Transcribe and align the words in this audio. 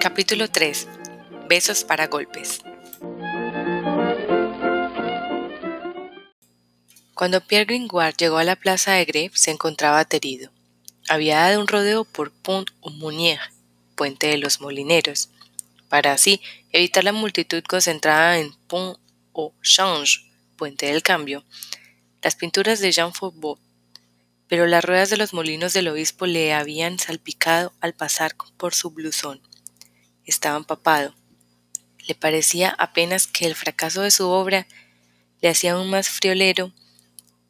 Capítulo 0.00 0.48
3. 0.48 0.88
Besos 1.46 1.84
para 1.84 2.06
golpes. 2.06 2.62
Cuando 7.12 7.42
Pierre 7.42 7.66
Gringoire 7.66 8.16
llegó 8.16 8.38
a 8.38 8.44
la 8.44 8.56
plaza 8.56 8.92
de 8.92 9.04
Greve, 9.04 9.32
se 9.34 9.50
encontraba 9.50 10.00
aterido. 10.00 10.50
Había 11.10 11.40
dado 11.40 11.60
un 11.60 11.68
rodeo 11.68 12.06
por 12.06 12.32
Pont 12.32 12.66
aux 12.80 12.94
Mouniers, 12.94 13.42
puente 13.94 14.28
de 14.28 14.38
los 14.38 14.62
molineros, 14.62 15.28
para 15.90 16.14
así 16.14 16.40
evitar 16.72 17.04
la 17.04 17.12
multitud 17.12 17.62
concentrada 17.62 18.38
en 18.38 18.54
Pont 18.68 18.98
au 19.34 19.52
Change, 19.60 20.24
puente 20.56 20.86
del 20.86 21.02
cambio, 21.02 21.44
las 22.22 22.36
pinturas 22.36 22.80
de 22.80 22.90
Jean 22.90 23.12
Faubourg, 23.12 23.60
pero 24.48 24.66
las 24.66 24.82
ruedas 24.82 25.10
de 25.10 25.18
los 25.18 25.34
molinos 25.34 25.74
del 25.74 25.88
obispo 25.88 26.24
le 26.24 26.54
habían 26.54 26.98
salpicado 26.98 27.74
al 27.82 27.92
pasar 27.92 28.34
por 28.56 28.72
su 28.72 28.92
blusón. 28.92 29.42
Estaba 30.30 30.56
empapado. 30.56 31.12
Le 32.06 32.14
parecía 32.14 32.70
apenas 32.78 33.26
que 33.26 33.46
el 33.46 33.56
fracaso 33.56 34.02
de 34.02 34.12
su 34.12 34.28
obra 34.28 34.68
le 35.40 35.48
hacía 35.48 35.72
aún 35.72 35.90
más 35.90 36.08
friolero 36.08 36.72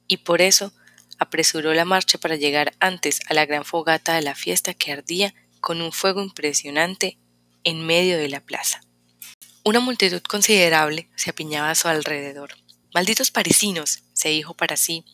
y 0.09 0.16
por 0.16 0.41
eso 0.41 0.73
apresuró 1.19 1.74
la 1.74 1.85
marcha 1.85 2.16
para 2.16 2.37
llegar 2.37 2.73
antes 2.80 3.21
a 3.29 3.35
la 3.35 3.45
gran 3.45 3.66
fogata 3.66 4.15
de 4.15 4.23
la 4.23 4.35
fiesta 4.35 4.73
que 4.73 4.93
ardía 4.93 5.35
con 5.61 5.83
un 5.83 5.93
fuego 5.93 6.23
impresionante 6.23 7.19
en 7.65 7.87
medio 7.87 8.16
de 8.16 8.30
la 8.30 8.41
plaza. 8.41 8.80
Una 9.62 9.80
multitud 9.80 10.23
considerable 10.23 11.10
se 11.16 11.29
apiñaba 11.29 11.69
a 11.69 11.74
su 11.74 11.88
alrededor. 11.88 12.55
Malditos 12.95 13.30
parisinos, 13.30 14.05
se 14.15 14.30
dijo 14.30 14.55
para 14.55 14.79
sí, 14.79 15.05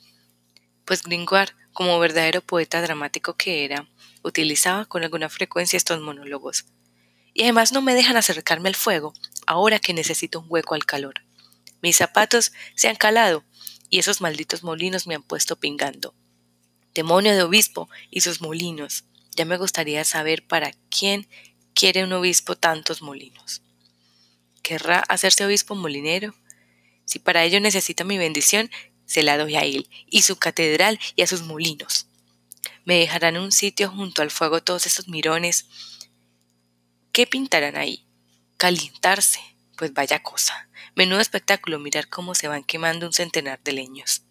pues 0.84 1.02
Gringoire, 1.02 1.52
como 1.72 1.98
verdadero 1.98 2.42
poeta 2.42 2.80
dramático 2.80 3.34
que 3.34 3.64
era, 3.64 3.88
utilizaba 4.22 4.84
con 4.84 5.02
alguna 5.02 5.28
frecuencia 5.28 5.76
estos 5.76 6.00
monólogos. 6.00 6.66
Y 7.36 7.42
además 7.42 7.70
no 7.70 7.82
me 7.82 7.94
dejan 7.94 8.16
acercarme 8.16 8.70
al 8.70 8.74
fuego, 8.74 9.12
ahora 9.46 9.78
que 9.78 9.92
necesito 9.92 10.40
un 10.40 10.46
hueco 10.48 10.74
al 10.74 10.86
calor. 10.86 11.16
Mis 11.82 11.98
zapatos 11.98 12.52
se 12.74 12.88
han 12.88 12.96
calado, 12.96 13.44
y 13.90 13.98
esos 13.98 14.22
malditos 14.22 14.62
molinos 14.62 15.06
me 15.06 15.14
han 15.14 15.22
puesto 15.22 15.56
pingando. 15.56 16.14
Demonio 16.94 17.34
de 17.34 17.42
obispo 17.42 17.90
y 18.10 18.22
sus 18.22 18.40
molinos. 18.40 19.04
Ya 19.36 19.44
me 19.44 19.58
gustaría 19.58 20.02
saber 20.04 20.46
para 20.46 20.72
quién 20.88 21.28
quiere 21.74 22.04
un 22.04 22.14
obispo 22.14 22.56
tantos 22.56 23.02
molinos. 23.02 23.60
¿Querrá 24.62 25.00
hacerse 25.00 25.44
obispo 25.44 25.74
molinero? 25.74 26.34
Si 27.04 27.18
para 27.18 27.44
ello 27.44 27.60
necesita 27.60 28.02
mi 28.02 28.16
bendición, 28.16 28.70
se 29.04 29.22
la 29.22 29.36
doy 29.36 29.56
a 29.56 29.60
él, 29.60 29.90
y 30.06 30.22
su 30.22 30.36
catedral 30.36 30.98
y 31.16 31.20
a 31.20 31.26
sus 31.26 31.42
molinos. 31.42 32.06
Me 32.86 32.98
dejarán 32.98 33.36
un 33.36 33.52
sitio 33.52 33.90
junto 33.90 34.22
al 34.22 34.30
fuego 34.30 34.62
todos 34.62 34.86
esos 34.86 35.08
mirones. 35.08 35.66
¿Qué 37.16 37.26
pintarán 37.26 37.78
ahí? 37.78 38.04
Calentarse. 38.58 39.40
Pues 39.78 39.94
vaya 39.94 40.22
cosa. 40.22 40.68
Menudo 40.94 41.18
espectáculo 41.18 41.78
mirar 41.78 42.10
cómo 42.10 42.34
se 42.34 42.46
van 42.46 42.62
quemando 42.62 43.06
un 43.06 43.14
centenar 43.14 43.58
de 43.64 43.72
leños. 43.72 44.24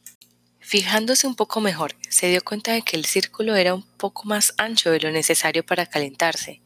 Fijándose 0.60 1.26
un 1.26 1.34
poco 1.34 1.62
mejor, 1.62 1.96
se 2.10 2.30
dio 2.30 2.44
cuenta 2.44 2.74
de 2.74 2.84
que 2.84 2.96
el 2.96 3.06
círculo 3.06 3.56
era 3.56 3.74
un 3.74 3.82
poco 3.82 4.26
más 4.26 4.54
ancho 4.60 4.92
de 4.92 5.00
lo 5.00 5.10
necesario 5.10 5.66
para 5.66 5.88
calentarse, 5.88 6.62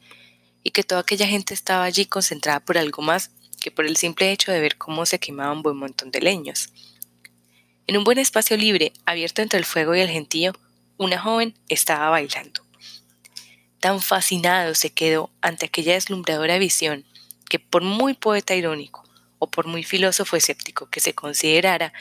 y 0.62 0.72
que 0.72 0.84
toda 0.84 1.00
aquella 1.00 1.26
gente 1.26 1.54
estaba 1.54 1.84
allí 1.84 2.04
concentrada 2.04 2.60
por 2.60 2.76
algo 2.76 3.00
más 3.00 3.30
que 3.58 3.70
por 3.70 3.86
el 3.86 3.96
simple 3.96 4.30
hecho 4.30 4.52
de 4.52 4.60
ver 4.60 4.76
cómo 4.76 5.06
se 5.06 5.20
quemaba 5.20 5.52
un 5.52 5.62
buen 5.62 5.78
montón 5.78 6.10
de 6.10 6.20
leños. 6.20 6.70
En 7.86 7.96
un 7.96 8.04
buen 8.04 8.18
espacio 8.18 8.58
libre, 8.58 8.92
abierto 9.06 9.40
entre 9.40 9.58
el 9.58 9.64
fuego 9.64 9.94
y 9.94 10.00
el 10.00 10.10
gentío, 10.10 10.52
una 10.98 11.18
joven 11.18 11.54
estaba 11.70 12.10
bailando. 12.10 12.59
Tan 13.80 14.00
fascinado 14.00 14.74
se 14.74 14.90
quedó 14.90 15.30
ante 15.40 15.66
aquella 15.66 15.94
deslumbradora 15.94 16.58
visión 16.58 17.04
que 17.48 17.58
por 17.58 17.82
muy 17.82 18.14
poeta 18.14 18.54
irónico 18.54 19.04
o 19.38 19.50
por 19.50 19.66
muy 19.66 19.82
filósofo 19.82 20.36
escéptico 20.36 20.88
que 20.90 21.00
se 21.00 21.14
considerara, 21.14 21.92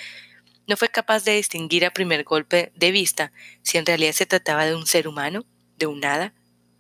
no 0.68 0.78
fue 0.78 0.90
capaz 0.90 1.24
de 1.24 1.36
distinguir 1.36 1.86
a 1.86 1.92
primer 1.92 2.24
golpe 2.24 2.72
de 2.76 2.92
vista 2.92 3.32
si 3.64 3.78
en 3.78 3.86
realidad 3.86 4.12
se 4.12 4.28
trataba 4.28 4.66
de 4.66 4.76
un 4.76 4.86
ser 4.86 5.08
humano, 5.08 5.46
de 5.78 5.88
un 5.88 6.06
hada 6.06 6.34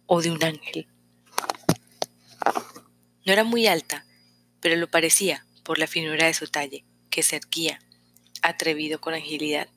o 0.05 0.21
de 0.21 0.29
un 0.29 0.43
ángel. 0.43 0.87
No 3.25 3.33
era 3.33 3.43
muy 3.43 3.67
alta, 3.67 4.05
pero 4.59 4.75
lo 4.75 4.91
parecía 4.91 5.45
por 5.63 5.79
la 5.79 5.87
finura 5.87 6.27
de 6.27 6.33
su 6.33 6.47
talle, 6.47 6.83
que 7.09 7.23
se 7.23 7.37
erguía, 7.37 7.79
atrevido 8.41 8.99
con 9.01 9.13
agilidad. 9.13 9.69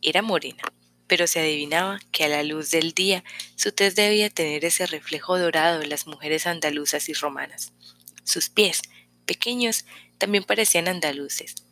Era 0.00 0.22
morena, 0.22 0.62
pero 1.12 1.26
se 1.26 1.40
adivinaba 1.40 2.00
que 2.10 2.24
a 2.24 2.28
la 2.28 2.42
luz 2.42 2.70
del 2.70 2.94
día 2.94 3.22
su 3.54 3.70
tez 3.70 3.94
debía 3.94 4.30
tener 4.30 4.64
ese 4.64 4.86
reflejo 4.86 5.38
dorado 5.38 5.78
de 5.78 5.86
las 5.86 6.06
mujeres 6.06 6.46
andaluzas 6.46 7.10
y 7.10 7.12
romanas. 7.12 7.74
Sus 8.24 8.48
pies, 8.48 8.80
pequeños, 9.26 9.84
también 10.16 10.42
parecían 10.42 10.88
andaluces. 10.88 11.66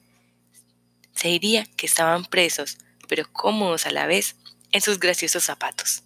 Se 1.14 1.28
diría 1.28 1.64
que 1.78 1.86
estaban 1.86 2.26
presos, 2.26 2.76
pero 3.08 3.32
cómodos 3.32 3.86
a 3.86 3.92
la 3.92 4.04
vez, 4.04 4.36
en 4.72 4.82
sus 4.82 5.00
graciosos 5.00 5.44
zapatos. 5.44 6.02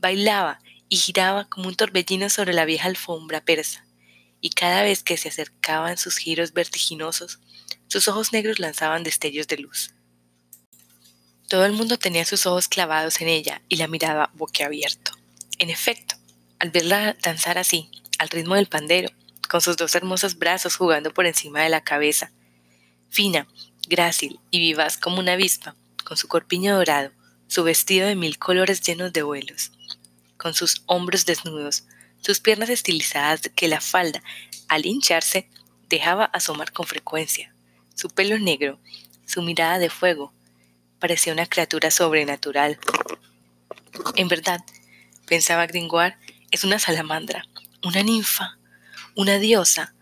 Bailaba 0.00 0.58
y 0.88 0.96
giraba 0.96 1.48
como 1.48 1.68
un 1.68 1.76
torbellino 1.76 2.28
sobre 2.28 2.54
la 2.54 2.64
vieja 2.64 2.88
alfombra 2.88 3.40
persa, 3.40 3.86
y 4.40 4.50
cada 4.50 4.82
vez 4.82 5.04
que 5.04 5.16
se 5.16 5.28
acercaban 5.28 5.96
sus 5.96 6.16
giros 6.16 6.52
vertiginosos, 6.54 7.38
sus 7.86 8.08
ojos 8.08 8.32
negros 8.32 8.58
lanzaban 8.58 9.04
destellos 9.04 9.46
de 9.46 9.58
luz. 9.58 9.92
Todo 11.48 11.64
el 11.64 11.72
mundo 11.72 11.98
tenía 11.98 12.26
sus 12.26 12.44
ojos 12.44 12.68
clavados 12.68 13.22
en 13.22 13.28
ella 13.28 13.62
y 13.70 13.76
la 13.76 13.88
miraba 13.88 14.30
boquiabierto. 14.34 15.12
En 15.58 15.70
efecto, 15.70 16.14
al 16.58 16.70
verla 16.70 17.16
danzar 17.22 17.56
así, 17.56 17.90
al 18.18 18.28
ritmo 18.28 18.54
del 18.54 18.66
pandero, 18.66 19.08
con 19.48 19.62
sus 19.62 19.78
dos 19.78 19.94
hermosos 19.94 20.36
brazos 20.36 20.76
jugando 20.76 21.14
por 21.14 21.24
encima 21.24 21.62
de 21.62 21.70
la 21.70 21.80
cabeza, 21.80 22.32
fina, 23.08 23.48
grácil 23.88 24.38
y 24.50 24.60
vivaz 24.60 24.98
como 24.98 25.20
una 25.20 25.32
avispa, 25.32 25.74
con 26.04 26.18
su 26.18 26.28
corpiño 26.28 26.76
dorado, 26.76 27.12
su 27.46 27.64
vestido 27.64 28.06
de 28.06 28.14
mil 28.14 28.38
colores 28.38 28.82
llenos 28.82 29.14
de 29.14 29.22
vuelos, 29.22 29.72
con 30.36 30.52
sus 30.52 30.82
hombros 30.84 31.24
desnudos, 31.24 31.84
sus 32.20 32.40
piernas 32.40 32.68
estilizadas 32.68 33.40
que 33.56 33.68
la 33.68 33.80
falda, 33.80 34.22
al 34.68 34.84
hincharse, 34.84 35.48
dejaba 35.88 36.26
asomar 36.26 36.72
con 36.72 36.86
frecuencia, 36.86 37.54
su 37.94 38.10
pelo 38.10 38.38
negro, 38.38 38.78
su 39.24 39.40
mirada 39.40 39.78
de 39.78 39.88
fuego, 39.88 40.34
parecía 40.98 41.32
una 41.32 41.46
criatura 41.46 41.90
sobrenatural. 41.90 42.78
En 44.16 44.28
verdad, 44.28 44.60
pensaba 45.26 45.66
Gringoire, 45.66 46.16
es 46.50 46.64
una 46.64 46.78
salamandra, 46.78 47.46
una 47.84 48.02
ninfa, 48.02 48.58
una 49.14 49.38
diosa 49.38 49.94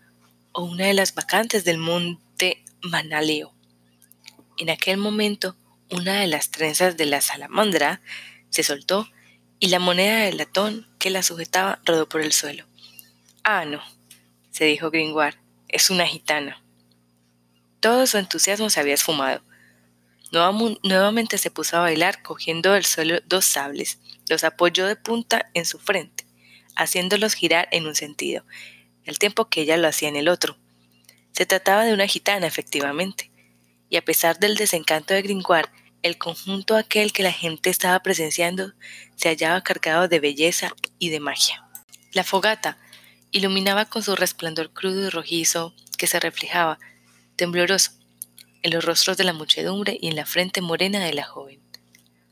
o 0.51 0.63
una 0.63 0.85
de 0.85 0.93
las 0.93 1.13
vacantes 1.13 1.63
del 1.65 1.77
monte 1.77 2.63
Manaleo. 2.81 3.53
En 4.57 4.69
aquel 4.69 4.97
momento, 4.97 5.55
una 5.89 6.19
de 6.19 6.27
las 6.27 6.49
trenzas 6.49 6.97
de 6.97 7.05
la 7.05 7.21
salamandra 7.21 8.01
se 8.49 8.63
soltó 8.63 9.07
y 9.59 9.67
la 9.67 9.79
moneda 9.79 10.19
de 10.19 10.33
latón 10.33 10.87
que 10.99 11.09
la 11.09 11.23
sujetaba 11.23 11.79
rodó 11.85 12.07
por 12.07 12.21
el 12.21 12.31
suelo. 12.31 12.65
Ah, 13.43 13.65
no, 13.65 13.81
se 14.51 14.65
dijo 14.65 14.91
Gringoire, 14.91 15.37
es 15.67 15.89
una 15.89 16.05
gitana. 16.05 16.61
Todo 17.79 18.07
su 18.07 18.17
entusiasmo 18.17 18.69
se 18.69 18.79
había 18.79 18.95
esfumado. 18.95 19.41
Nuevamente 20.31 21.37
se 21.37 21.51
puso 21.51 21.77
a 21.77 21.81
bailar 21.81 22.21
cogiendo 22.21 22.73
del 22.73 22.85
suelo 22.85 23.19
dos 23.25 23.45
sables, 23.45 23.99
los 24.29 24.43
apoyó 24.43 24.85
de 24.85 24.95
punta 24.95 25.49
en 25.53 25.65
su 25.65 25.79
frente, 25.79 26.25
haciéndolos 26.75 27.33
girar 27.33 27.67
en 27.71 27.87
un 27.87 27.95
sentido, 27.95 28.43
al 29.07 29.19
tiempo 29.19 29.49
que 29.49 29.61
ella 29.61 29.77
lo 29.77 29.87
hacía 29.87 30.09
en 30.09 30.17
el 30.17 30.27
otro. 30.27 30.57
Se 31.31 31.45
trataba 31.45 31.85
de 31.85 31.93
una 31.93 32.07
gitana, 32.07 32.47
efectivamente, 32.47 33.31
y 33.89 33.95
a 33.95 34.03
pesar 34.03 34.39
del 34.39 34.55
desencanto 34.55 35.13
de 35.13 35.21
Gringoire, 35.21 35.69
el 36.03 36.17
conjunto 36.17 36.75
aquel 36.75 37.13
que 37.13 37.23
la 37.23 37.31
gente 37.31 37.69
estaba 37.69 37.99
presenciando 38.01 38.73
se 39.15 39.29
hallaba 39.29 39.61
cargado 39.61 40.07
de 40.07 40.19
belleza 40.19 40.73
y 40.99 41.09
de 41.09 41.19
magia. 41.19 41.65
La 42.11 42.23
fogata 42.23 42.77
iluminaba 43.31 43.85
con 43.85 44.03
su 44.03 44.15
resplandor 44.15 44.71
crudo 44.71 45.07
y 45.07 45.09
rojizo 45.09 45.73
que 45.97 46.07
se 46.07 46.19
reflejaba, 46.19 46.79
tembloroso, 47.35 47.91
en 48.63 48.71
los 48.71 48.85
rostros 48.85 49.17
de 49.17 49.23
la 49.23 49.33
muchedumbre 49.33 49.97
y 50.01 50.07
en 50.07 50.15
la 50.15 50.25
frente 50.25 50.61
morena 50.61 51.03
de 51.03 51.13
la 51.13 51.25
joven. 51.25 51.61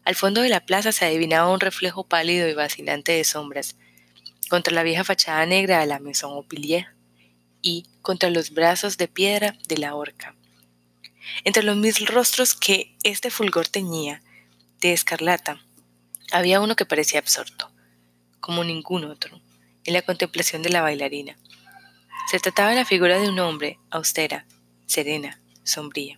Al 0.04 0.16
fondo 0.16 0.42
de 0.42 0.50
la 0.50 0.66
plaza 0.66 0.92
se 0.92 1.06
adivinaba 1.06 1.52
un 1.52 1.60
reflejo 1.60 2.04
pálido 2.04 2.48
y 2.48 2.54
vacilante 2.54 3.12
de 3.12 3.24
sombras, 3.24 3.76
contra 4.50 4.74
la 4.74 4.84
vieja 4.84 5.04
fachada 5.04 5.46
negra 5.46 5.80
de 5.80 5.88
la 5.88 6.00
Maison 6.00 6.32
Opilier 6.34 6.88
y 7.62 7.88
contra 8.02 8.30
los 8.30 8.52
brazos 8.52 8.98
de 8.98 9.08
piedra 9.08 9.58
de 9.68 9.78
la 9.78 9.96
horca. 9.96 10.36
Entre 11.44 11.64
los 11.64 11.76
mil 11.76 11.94
rostros 12.08 12.54
que 12.54 12.96
este 13.04 13.32
fulgor 13.32 13.68
teñía, 13.68 14.22
de 14.82 14.94
escarlata, 14.94 15.60
había 16.32 16.62
uno 16.62 16.76
que 16.76 16.86
parecía 16.86 17.20
absorto, 17.20 17.72
como 18.40 18.64
ningún 18.64 19.06
otro, 19.06 19.42
en 19.84 19.94
la 19.94 20.04
contemplación 20.04 20.62
de 20.62 20.70
la 20.70 20.82
bailarina. 20.82 21.38
Se 22.30 22.40
trataba 22.40 22.70
de 22.70 22.76
la 22.76 22.86
figura 22.86 23.20
de 23.20 23.30
un 23.30 23.40
hombre, 23.40 23.80
austera, 23.90 24.46
serena, 24.86 25.40
sombría. 25.66 26.18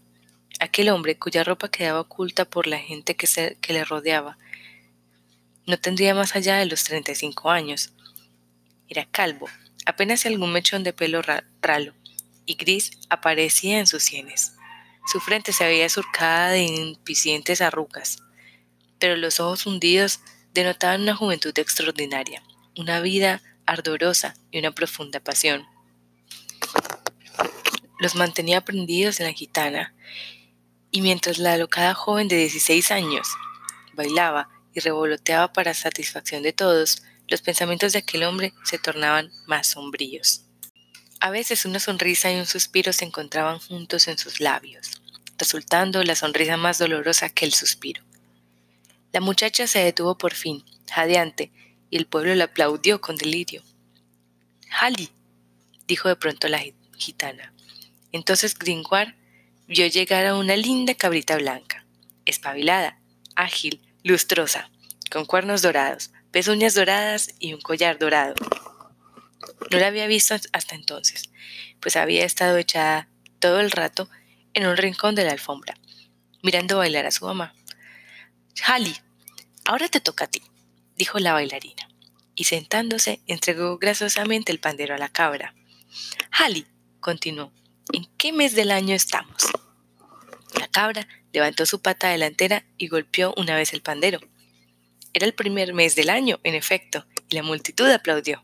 Aquel 0.59 0.89
hombre 0.89 1.17
cuya 1.17 1.43
ropa 1.43 1.69
quedaba 1.69 2.01
oculta 2.01 2.45
por 2.45 2.67
la 2.67 2.77
gente 2.77 3.15
que, 3.15 3.25
se, 3.25 3.57
que 3.61 3.73
le 3.73 3.83
rodeaba. 3.83 4.37
No 5.65 5.79
tendría 5.79 6.13
más 6.13 6.35
allá 6.35 6.57
de 6.57 6.67
los 6.67 6.83
35 6.83 7.49
años. 7.49 7.91
Era 8.87 9.05
calvo, 9.05 9.49
Apenas 9.87 10.25
algún 10.25 10.51
mechón 10.51 10.83
de 10.83 10.91
pelo 10.91 11.21
ralo 11.61 11.93
y 12.45 12.55
gris 12.55 12.91
aparecía 13.09 13.79
en 13.79 13.87
sus 13.87 14.03
sienes. 14.03 14.51
Su 15.09 15.21
frente 15.21 15.53
se 15.53 15.63
veía 15.63 15.87
surcada 15.87 16.49
de 16.49 16.63
impacientes 16.63 17.61
arrugas, 17.61 18.17
pero 18.99 19.15
los 19.15 19.39
ojos 19.39 19.65
hundidos 19.65 20.19
denotaban 20.53 21.03
una 21.03 21.15
juventud 21.15 21.57
extraordinaria, 21.57 22.43
una 22.75 22.99
vida 22.99 23.41
ardorosa 23.65 24.35
y 24.51 24.59
una 24.59 24.71
profunda 24.71 25.21
pasión. 25.21 25.65
Los 27.99 28.15
mantenía 28.15 28.63
prendidos 28.63 29.19
en 29.19 29.27
la 29.27 29.33
gitana, 29.33 29.93
y 30.91 31.01
mientras 31.01 31.37
la 31.37 31.53
alocada 31.53 31.93
joven 31.93 32.27
de 32.27 32.37
16 32.37 32.91
años 32.91 33.27
bailaba 33.93 34.49
y 34.73 34.79
revoloteaba 34.79 35.51
para 35.51 35.73
satisfacción 35.73 36.43
de 36.43 36.53
todos, 36.53 37.03
los 37.27 37.41
pensamientos 37.41 37.93
de 37.93 37.99
aquel 37.99 38.23
hombre 38.23 38.53
se 38.63 38.77
tornaban 38.77 39.31
más 39.47 39.67
sombríos. 39.67 40.43
A 41.19 41.31
veces 41.31 41.65
una 41.65 41.79
sonrisa 41.79 42.31
y 42.31 42.39
un 42.39 42.45
suspiro 42.45 42.93
se 42.93 43.05
encontraban 43.05 43.59
juntos 43.59 44.07
en 44.07 44.17
sus 44.17 44.39
labios, 44.39 45.01
resultando 45.37 46.03
la 46.03 46.15
sonrisa 46.15 46.57
más 46.57 46.77
dolorosa 46.77 47.29
que 47.29 47.45
el 47.45 47.53
suspiro. 47.53 48.03
La 49.11 49.19
muchacha 49.19 49.65
se 49.65 49.79
detuvo 49.79 50.17
por 50.17 50.35
fin, 50.35 50.63
jadeante, 50.91 51.51
y 51.89 51.97
el 51.97 52.05
pueblo 52.05 52.35
la 52.35 52.45
aplaudió 52.45 53.01
con 53.01 53.15
delirio. 53.15 53.63
Hali, 54.69 55.09
dijo 55.87 56.07
de 56.07 56.15
pronto 56.15 56.47
la 56.47 56.61
gitana. 56.97 57.53
Entonces 58.11 58.57
Gringoire 58.57 59.15
vio 59.67 59.87
llegar 59.87 60.25
a 60.25 60.35
una 60.35 60.55
linda 60.55 60.95
cabrita 60.95 61.37
blanca, 61.37 61.85
espabilada, 62.25 62.99
ágil, 63.35 63.81
lustrosa, 64.03 64.69
con 65.11 65.25
cuernos 65.25 65.61
dorados, 65.61 66.11
pezuñas 66.31 66.73
doradas 66.73 67.33
y 67.39 67.53
un 67.53 67.61
collar 67.61 67.99
dorado. 67.99 68.35
No 69.71 69.79
la 69.79 69.87
había 69.87 70.07
visto 70.07 70.35
hasta 70.53 70.75
entonces, 70.75 71.29
pues 71.79 71.95
había 71.95 72.25
estado 72.25 72.57
echada 72.57 73.07
todo 73.39 73.59
el 73.59 73.71
rato 73.71 74.09
en 74.53 74.65
un 74.67 74.77
rincón 74.77 75.15
de 75.15 75.23
la 75.23 75.31
alfombra, 75.31 75.75
mirando 76.41 76.77
bailar 76.77 77.05
a 77.05 77.11
su 77.11 77.25
mamá. 77.25 77.53
Hali, 78.65 78.95
ahora 79.65 79.87
te 79.89 79.99
toca 79.99 80.25
a 80.25 80.27
ti, 80.27 80.41
dijo 80.95 81.19
la 81.19 81.33
bailarina, 81.33 81.89
y 82.35 82.45
sentándose 82.45 83.21
entregó 83.27 83.77
graciosamente 83.77 84.51
el 84.51 84.59
pandero 84.59 84.95
a 84.95 84.97
la 84.97 85.09
cabra. 85.09 85.53
Hali, 86.31 86.65
continuó, 86.99 87.51
¿en 87.93 88.05
qué 88.17 88.31
mes 88.31 88.55
del 88.55 88.71
año 88.71 88.95
estamos? 88.95 89.47
La 90.59 90.67
cabra 90.67 91.07
levantó 91.33 91.65
su 91.65 91.81
pata 91.81 92.09
delantera 92.09 92.65
y 92.77 92.87
golpeó 92.87 93.33
una 93.37 93.55
vez 93.55 93.73
el 93.73 93.81
pandero. 93.81 94.19
Era 95.13 95.25
el 95.25 95.33
primer 95.33 95.73
mes 95.73 95.95
del 95.95 96.09
año, 96.09 96.39
en 96.43 96.55
efecto, 96.55 97.05
y 97.29 97.35
la 97.35 97.43
multitud 97.43 97.89
aplaudió. 97.89 98.43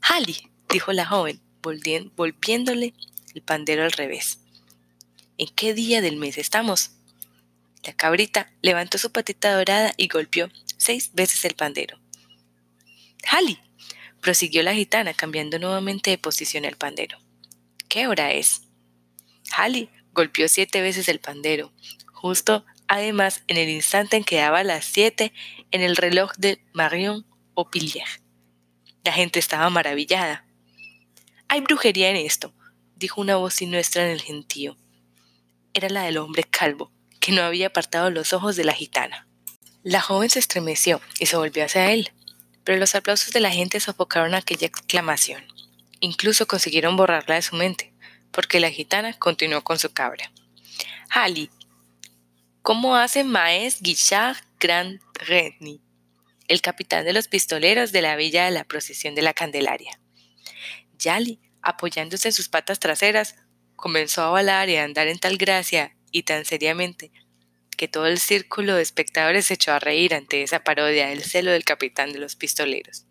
Hali, 0.00 0.50
dijo 0.68 0.92
la 0.92 1.06
joven, 1.06 1.40
volviéndole 1.62 2.94
el 3.34 3.42
pandero 3.42 3.84
al 3.84 3.92
revés. 3.92 4.38
¿En 5.38 5.48
qué 5.48 5.74
día 5.74 6.00
del 6.00 6.16
mes 6.16 6.38
estamos? 6.38 6.92
La 7.84 7.92
cabrita 7.92 8.50
levantó 8.62 8.98
su 8.98 9.12
patita 9.12 9.54
dorada 9.54 9.92
y 9.96 10.08
golpeó 10.08 10.50
seis 10.76 11.10
veces 11.14 11.44
el 11.44 11.54
pandero. 11.54 11.98
Hali, 13.30 13.58
prosiguió 14.20 14.62
la 14.62 14.74
gitana, 14.74 15.14
cambiando 15.14 15.58
nuevamente 15.58 16.10
de 16.10 16.18
posición 16.18 16.64
el 16.64 16.76
pandero. 16.76 17.18
¿Qué 17.96 18.08
hora 18.08 18.30
es? 18.30 18.60
Hali 19.56 19.88
golpeó 20.12 20.48
siete 20.48 20.82
veces 20.82 21.08
el 21.08 21.18
pandero, 21.18 21.72
justo 22.12 22.66
además 22.88 23.42
en 23.46 23.56
el 23.56 23.70
instante 23.70 24.18
en 24.18 24.24
que 24.24 24.36
daba 24.36 24.62
las 24.64 24.84
siete 24.84 25.32
en 25.70 25.80
el 25.80 25.96
reloj 25.96 26.32
de 26.36 26.60
Marion 26.74 27.24
Opillier. 27.54 28.06
La 29.02 29.12
gente 29.12 29.38
estaba 29.38 29.70
maravillada. 29.70 30.44
Hay 31.48 31.62
brujería 31.62 32.10
en 32.10 32.16
esto, 32.16 32.52
dijo 32.96 33.22
una 33.22 33.36
voz 33.36 33.54
siniestra 33.54 34.04
en 34.04 34.10
el 34.10 34.20
gentío. 34.20 34.76
Era 35.72 35.88
la 35.88 36.02
del 36.02 36.18
hombre 36.18 36.44
calvo, 36.44 36.92
que 37.18 37.32
no 37.32 37.40
había 37.40 37.68
apartado 37.68 38.10
los 38.10 38.34
ojos 38.34 38.56
de 38.56 38.64
la 38.64 38.74
gitana. 38.74 39.26
La 39.82 40.02
joven 40.02 40.28
se 40.28 40.38
estremeció 40.38 41.00
y 41.18 41.24
se 41.24 41.38
volvió 41.38 41.64
hacia 41.64 41.90
él, 41.92 42.12
pero 42.62 42.78
los 42.78 42.94
aplausos 42.94 43.32
de 43.32 43.40
la 43.40 43.52
gente 43.52 43.80
sofocaron 43.80 44.34
aquella 44.34 44.66
exclamación. 44.66 45.55
Incluso 46.00 46.46
consiguieron 46.46 46.96
borrarla 46.96 47.36
de 47.36 47.42
su 47.42 47.56
mente, 47.56 47.92
porque 48.30 48.60
la 48.60 48.70
gitana 48.70 49.12
continuó 49.14 49.62
con 49.62 49.78
su 49.78 49.92
cabra. 49.92 50.30
Hali, 51.08 51.50
¿cómo 52.62 52.96
hace 52.96 53.24
Maes 53.24 53.80
Guichard 53.80 54.36
Grand 54.58 55.00
Reni? 55.14 55.80
el 56.48 56.60
capitán 56.60 57.04
de 57.04 57.12
los 57.12 57.28
pistoleros 57.28 57.92
de 57.92 58.02
la 58.02 58.16
villa 58.16 58.44
de 58.44 58.50
la 58.50 58.64
procesión 58.64 59.14
de 59.14 59.22
la 59.22 59.34
Candelaria. 59.34 59.98
Yali, 60.98 61.40
apoyándose 61.62 62.28
en 62.28 62.32
sus 62.32 62.48
patas 62.48 62.78
traseras, 62.78 63.36
comenzó 63.74 64.22
a 64.22 64.30
balar 64.30 64.68
y 64.68 64.76
a 64.76 64.84
andar 64.84 65.08
en 65.08 65.18
tal 65.18 65.36
gracia 65.36 65.96
y 66.10 66.22
tan 66.22 66.44
seriamente 66.44 67.12
que 67.76 67.88
todo 67.88 68.06
el 68.06 68.18
círculo 68.18 68.74
de 68.74 68.82
espectadores 68.82 69.46
se 69.46 69.54
echó 69.54 69.72
a 69.72 69.78
reír 69.78 70.14
ante 70.14 70.42
esa 70.42 70.64
parodia 70.64 71.08
del 71.08 71.22
celo 71.22 71.50
del 71.50 71.64
capitán 71.64 72.12
de 72.12 72.18
los 72.18 72.34
pistoleros. 72.34 73.04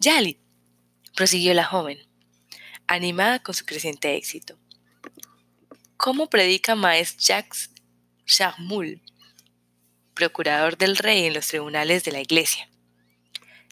Yali, 0.00 0.40
prosiguió 1.18 1.52
la 1.52 1.64
joven, 1.64 1.98
animada 2.86 3.40
con 3.40 3.52
su 3.52 3.64
creciente 3.64 4.14
éxito. 4.14 4.56
¿Cómo 5.96 6.30
predica 6.30 6.76
Maes 6.76 7.16
Jacques 7.16 7.70
Charmoul 8.24 9.02
procurador 10.14 10.78
del 10.78 10.96
rey 10.96 11.24
en 11.24 11.34
los 11.34 11.48
tribunales 11.48 12.04
de 12.04 12.12
la 12.12 12.20
iglesia. 12.20 12.70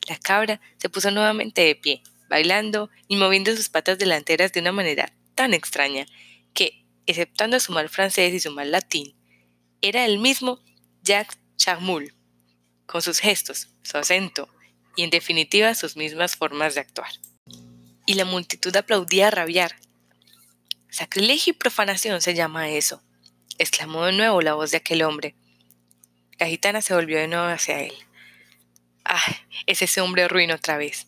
La 0.09 0.19
cabra 0.19 0.61
se 0.79 0.89
puso 0.89 1.13
nuevamente 1.13 1.61
de 1.61 1.77
pie, 1.77 2.03
bailando 2.29 2.91
y 3.07 3.15
moviendo 3.15 3.55
sus 3.55 3.69
patas 3.69 3.97
delanteras 3.97 4.53
de 4.53 4.59
una 4.59 4.73
manera 4.73 5.13
tan 5.37 5.55
extraña 5.55 6.05
que, 6.53 6.85
exceptuando 7.07 7.61
su 7.61 7.71
mal 7.71 7.89
francés 7.89 8.35
y 8.35 8.41
su 8.41 8.51
mal 8.51 8.73
latín, 8.73 9.15
era 9.83 10.05
el 10.05 10.19
mismo 10.19 10.59
Jacques 11.05 11.39
Charmoul, 11.59 12.13
con 12.87 13.03
sus 13.03 13.21
gestos, 13.21 13.69
su 13.83 13.99
acento 13.99 14.49
y 14.97 15.05
en 15.05 15.11
definitiva 15.11 15.77
sus 15.77 15.97
mismas 15.97 16.35
formas 16.35 16.75
de 16.75 16.81
actuar. 16.81 17.11
Y 18.07 18.15
la 18.15 18.25
multitud 18.25 18.75
aplaudía 18.75 19.29
a 19.29 19.31
rabiar. 19.31 19.77
Sacrilegio 20.89 21.53
y 21.53 21.57
profanación 21.57 22.23
se 22.23 22.35
llama 22.35 22.71
eso, 22.71 23.03
exclamó 23.59 24.07
de 24.07 24.13
nuevo 24.13 24.41
la 24.41 24.55
voz 24.55 24.71
de 24.71 24.79
aquel 24.79 25.03
hombre, 25.03 25.35
la 26.39 26.47
gitana 26.49 26.83
se 26.83 26.95
volvió 26.95 27.19
de 27.19 27.29
nuevo 27.29 27.47
hacia 27.47 27.81
él. 27.81 27.95
¡Ah! 29.05 29.23
Es 29.65 29.81
ese 29.81 30.03
hombre 30.03 30.29
ruin 30.29 30.51
otra 30.51 30.77
vez. 30.77 31.07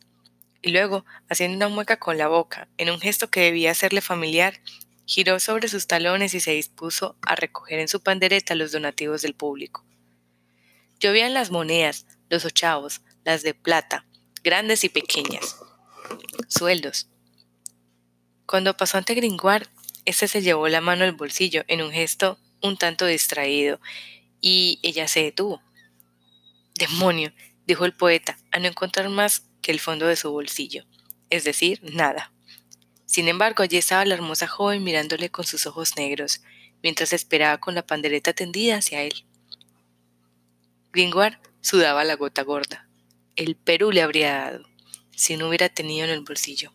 Y 0.63 0.71
luego, 0.71 1.05
haciendo 1.29 1.57
una 1.57 1.69
mueca 1.69 1.99
con 1.99 2.17
la 2.17 2.29
boca, 2.29 2.69
en 2.79 2.91
un 2.91 2.99
gesto 2.99 3.31
que 3.31 3.41
debía 3.41 3.71
hacerle 3.71 4.01
familiar, 4.01 4.61
giró 5.05 5.39
sobre 5.39 5.69
sus 5.69 5.87
talones 5.87 6.33
y 6.33 6.41
se 6.41 6.53
dispuso 6.53 7.17
a 7.23 7.35
recoger 7.35 7.79
en 7.79 7.89
su 7.89 8.03
pandereta 8.03 8.55
los 8.55 8.73
donativos 8.73 9.21
del 9.21 9.35
público. 9.35 9.85
Llovían 10.99 11.35
las 11.35 11.51
monedas, 11.51 12.07
los 12.31 12.45
ochavos, 12.47 13.03
las 13.25 13.43
de 13.43 13.53
plata, 13.53 14.07
grandes 14.43 14.83
y 14.83 14.89
pequeñas. 14.89 15.57
Sueldos. 16.49 17.09
Cuando 18.47 18.75
pasó 18.77 18.97
ante 18.97 19.15
Gringoire, 19.15 19.67
éste 20.07 20.29
se 20.29 20.41
llevó 20.41 20.67
la 20.69 20.81
mano 20.81 21.05
al 21.05 21.13
bolsillo 21.13 21.63
en 21.69 21.83
un 21.83 21.93
gesto 21.93 22.39
un 22.63 22.77
tanto 22.77 23.05
distraído 23.07 23.81
y 24.41 24.81
ella 24.83 25.07
se 25.09 25.23
detuvo. 25.23 25.63
Demonio, 26.75 27.35
dijo 27.67 27.85
el 27.85 27.93
poeta, 27.93 28.39
a 28.51 28.59
no 28.59 28.67
encontrar 28.67 29.11
más 29.11 29.45
que 29.61 29.73
el 29.73 29.79
fondo 29.79 30.07
de 30.07 30.17
su 30.17 30.31
bolsillo, 30.31 30.87
es 31.29 31.45
decir, 31.45 31.81
nada. 31.83 32.33
Sin 33.05 33.29
embargo, 33.29 33.63
allí 33.63 33.77
estaba 33.77 34.05
la 34.05 34.15
hermosa 34.15 34.47
joven 34.47 34.83
mirándole 34.83 35.31
con 35.31 35.45
sus 35.45 35.67
ojos 35.67 35.97
negros, 35.97 36.41
mientras 36.83 37.13
esperaba 37.13 37.59
con 37.59 37.75
la 37.75 37.87
pandereta 37.87 38.33
tendida 38.33 38.77
hacia 38.77 39.03
él. 39.03 39.27
Gringoire 40.93 41.39
sudaba 41.61 42.05
la 42.05 42.15
gota 42.15 42.43
gorda. 42.43 42.89
El 43.37 43.57
Perú 43.57 43.93
le 43.93 44.03
habría 44.03 44.33
dado, 44.33 44.68
si 45.19 45.37
no 45.37 45.49
hubiera 45.49 45.69
tenido 45.69 46.05
en 46.05 46.13
el 46.13 46.21
bolsillo. 46.21 46.73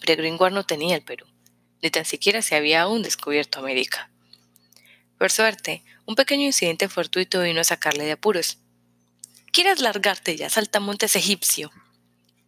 Pero 0.00 0.22
Gringoire 0.22 0.54
no 0.54 0.64
tenía 0.64 0.94
el 0.96 1.02
Perú, 1.02 1.26
ni 1.82 1.90
tan 1.90 2.04
siquiera 2.04 2.42
se 2.42 2.56
había 2.56 2.82
aún 2.82 3.02
descubierto 3.02 3.58
América. 3.58 4.10
Por 5.18 5.30
suerte, 5.30 5.82
un 6.04 6.14
pequeño 6.14 6.44
incidente 6.44 6.90
fortuito 6.90 7.40
vino 7.40 7.62
a 7.62 7.64
sacarle 7.64 8.04
de 8.04 8.12
apuros. 8.12 8.58
¿Quieres 9.50 9.80
largarte 9.80 10.36
ya, 10.36 10.50
saltamontes 10.50 11.16
egipcio? 11.16 11.72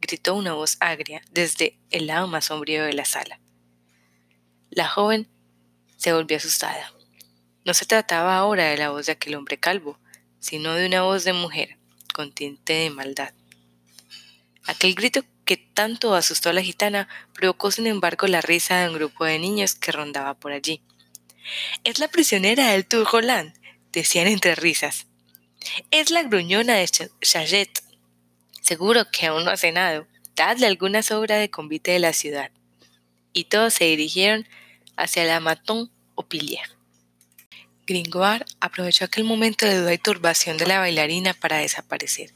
gritó 0.03 0.35
una 0.35 0.53
voz 0.53 0.77
agria 0.81 1.23
desde 1.31 1.79
el 1.91 2.09
lado 2.09 2.27
más 2.27 2.45
sombrío 2.47 2.85
de 2.85 2.93
la 2.93 3.07
sala. 3.07 3.41
La 4.69 4.87
joven 4.87 5.29
se 5.97 6.13
volvió 6.13 6.37
asustada. 6.37 6.93
No 7.65 7.73
se 7.73 7.87
trataba 7.87 8.37
ahora 8.37 8.67
de 8.67 8.77
la 8.77 8.91
voz 8.91 9.07
de 9.07 9.13
aquel 9.13 9.35
hombre 9.35 9.59
calvo, 9.59 9.99
sino 10.41 10.75
de 10.75 10.87
una 10.87 11.03
voz 11.03 11.25
de 11.25 11.33
mujer, 11.33 11.79
con 12.13 12.33
tinte 12.33 12.75
de 12.75 12.91
maldad. 12.91 13.33
Aquel 14.67 14.95
grito 14.95 15.25
que 15.45 15.57
tanto 15.57 16.15
asustó 16.15 16.51
a 16.51 16.53
la 16.53 16.63
gitana 16.63 17.09
provocó 17.33 17.71
sin 17.71 17.87
embargo 17.87 18.27
la 18.27 18.41
risa 18.41 18.81
de 18.81 18.89
un 18.89 18.95
grupo 18.97 19.25
de 19.25 19.39
niños 19.39 19.75
que 19.75 19.93
rondaba 19.93 20.35
por 20.35 20.53
allí. 20.53 20.83
Es 21.85 21.99
la 22.01 22.09
prisionera 22.09 22.73
del 22.73 22.87
Tour 22.87 23.07
Roland, 23.11 23.55
decían 23.93 24.27
entre 24.27 24.57
risas. 24.57 25.07
Es 25.91 26.11
la 26.11 26.25
gruñona 26.25 26.75
de 26.75 26.89
Chayet. 27.21 27.83
Seguro 28.61 29.11
que 29.11 29.27
aún 29.27 29.45
no 29.45 29.51
ha 29.51 29.57
cenado. 29.57 30.07
dadle 30.35 30.67
alguna 30.67 31.03
sobra 31.03 31.37
de 31.37 31.51
convite 31.51 31.93
de 31.93 31.99
la 31.99 32.13
ciudad. 32.13 32.51
Y 33.33 33.45
todos 33.45 33.73
se 33.75 33.85
dirigieron 33.85 34.47
hacia 34.97 35.25
la 35.25 35.41
Maton 35.41 35.91
o 36.15 36.25
Pilier. 36.25 36.77
Gringoire 37.87 38.45
aprovechó 38.61 39.05
aquel 39.05 39.25
momento 39.25 39.65
de 39.65 39.79
duda 39.79 39.95
y 39.95 39.99
turbación 39.99 40.59
de 40.59 40.67
la 40.67 40.81
bailarina 40.81 41.33
para 41.33 41.59
desaparecer. 41.59 42.33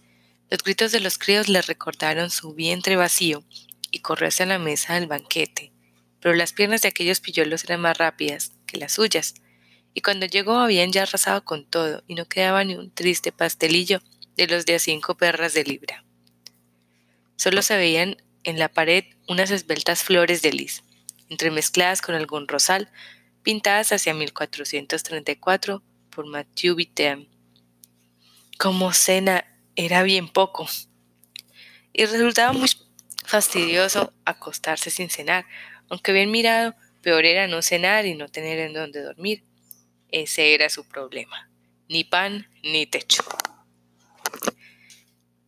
Los 0.51 0.65
gritos 0.65 0.91
de 0.91 0.99
los 0.99 1.17
críos 1.17 1.49
le 1.49 1.63
recordaron 1.63 2.29
su 2.29 2.55
vientre 2.55 2.97
vacío 2.97 3.45
y 3.93 4.01
corrió 4.01 4.27
hacia 4.27 4.47
la 4.47 4.59
mesa 4.59 4.95
del 4.95 5.07
banquete, 5.07 5.73
pero 6.21 6.35
las 6.35 6.53
piernas 6.53 6.83
de 6.83 6.89
aquellos 6.89 7.21
pilluelos 7.21 7.63
eran 7.63 7.81
más 7.81 7.97
rápidas 7.97 8.53
que 8.67 8.77
las 8.77 8.93
suyas, 8.93 9.35
y 9.95 10.01
cuando 10.01 10.27
llegó 10.27 10.59
habían 10.59 10.91
ya 10.91 11.05
arrasado 11.05 11.45
con 11.45 11.65
todo 11.65 12.03
y 12.09 12.17
no 12.17 12.27
quedaba 12.27 12.65
ni 12.65 12.75
un 12.75 12.91
triste 12.93 13.31
pastelillo 13.31 14.03
de 14.37 14.49
los 14.49 14.67
de 14.67 14.75
a 14.75 14.79
cinco 14.81 15.17
perras 15.17 15.55
de 15.55 15.63
libra. 15.63 16.05
Solo 17.37 17.63
se 17.63 17.77
veían 17.77 18.17
en 18.43 18.59
la 18.59 18.69
pared 18.69 19.05
unas 19.29 19.53
esbeltas 19.53 20.03
flores 20.03 20.43
de 20.43 20.53
lis, 20.53 20.83
entremezcladas 21.29 22.03
con 22.03 22.17
algún 22.17 22.49
rosal, 22.49 22.91
pintadas 23.45 23.93
hacia 23.93 24.15
1434 24.15 25.83
por 26.11 26.27
Mathieu 26.27 26.75
Viterme. 26.75 27.29
Como 28.59 28.93
cena 28.93 29.45
era 29.85 30.03
bien 30.03 30.29
poco. 30.29 30.69
Y 31.93 32.05
resultaba 32.05 32.53
muy 32.53 32.69
fastidioso 33.25 34.13
acostarse 34.27 34.91
sin 34.91 35.09
cenar, 35.09 35.47
aunque 35.89 36.13
bien 36.13 36.31
mirado, 36.31 36.75
peor 37.03 37.25
era 37.25 37.47
no 37.47 37.63
cenar 37.63 38.05
y 38.05 38.15
no 38.15 38.29
tener 38.29 38.59
en 38.59 38.75
dónde 38.75 39.03
dormir. 39.03 39.43
Ese 40.11 40.55
era 40.55 40.69
su 40.69 40.87
problema. 40.87 41.51
Ni 41.89 42.05
pan 42.05 42.49
ni 42.63 42.87
techo. 42.87 43.25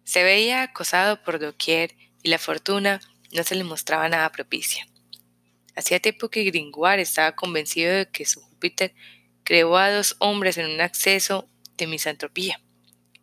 Se 0.05 0.23
veía 0.23 0.62
acosado 0.62 1.23
por 1.23 1.39
doquier 1.39 1.95
y 2.23 2.31
la 2.31 2.39
fortuna 2.39 3.01
no 3.33 3.45
se 3.45 3.55
le 3.55 3.65
mostraba 3.65 4.09
nada 4.09 4.33
propicia. 4.33 4.89
Hacía 5.77 6.01
tiempo 6.01 6.31
que 6.31 6.45
Gringoire 6.45 7.03
estaba 7.03 7.33
convencido 7.33 7.93
de 7.93 8.09
que 8.09 8.25
su 8.25 8.41
Júpiter 8.41 8.95
creó 9.45 9.77
a 9.77 9.91
dos 9.91 10.17
hombres 10.21 10.57
en 10.57 10.71
un 10.71 10.81
acceso 10.81 11.49
de 11.77 11.87
misantropía, 11.87 12.61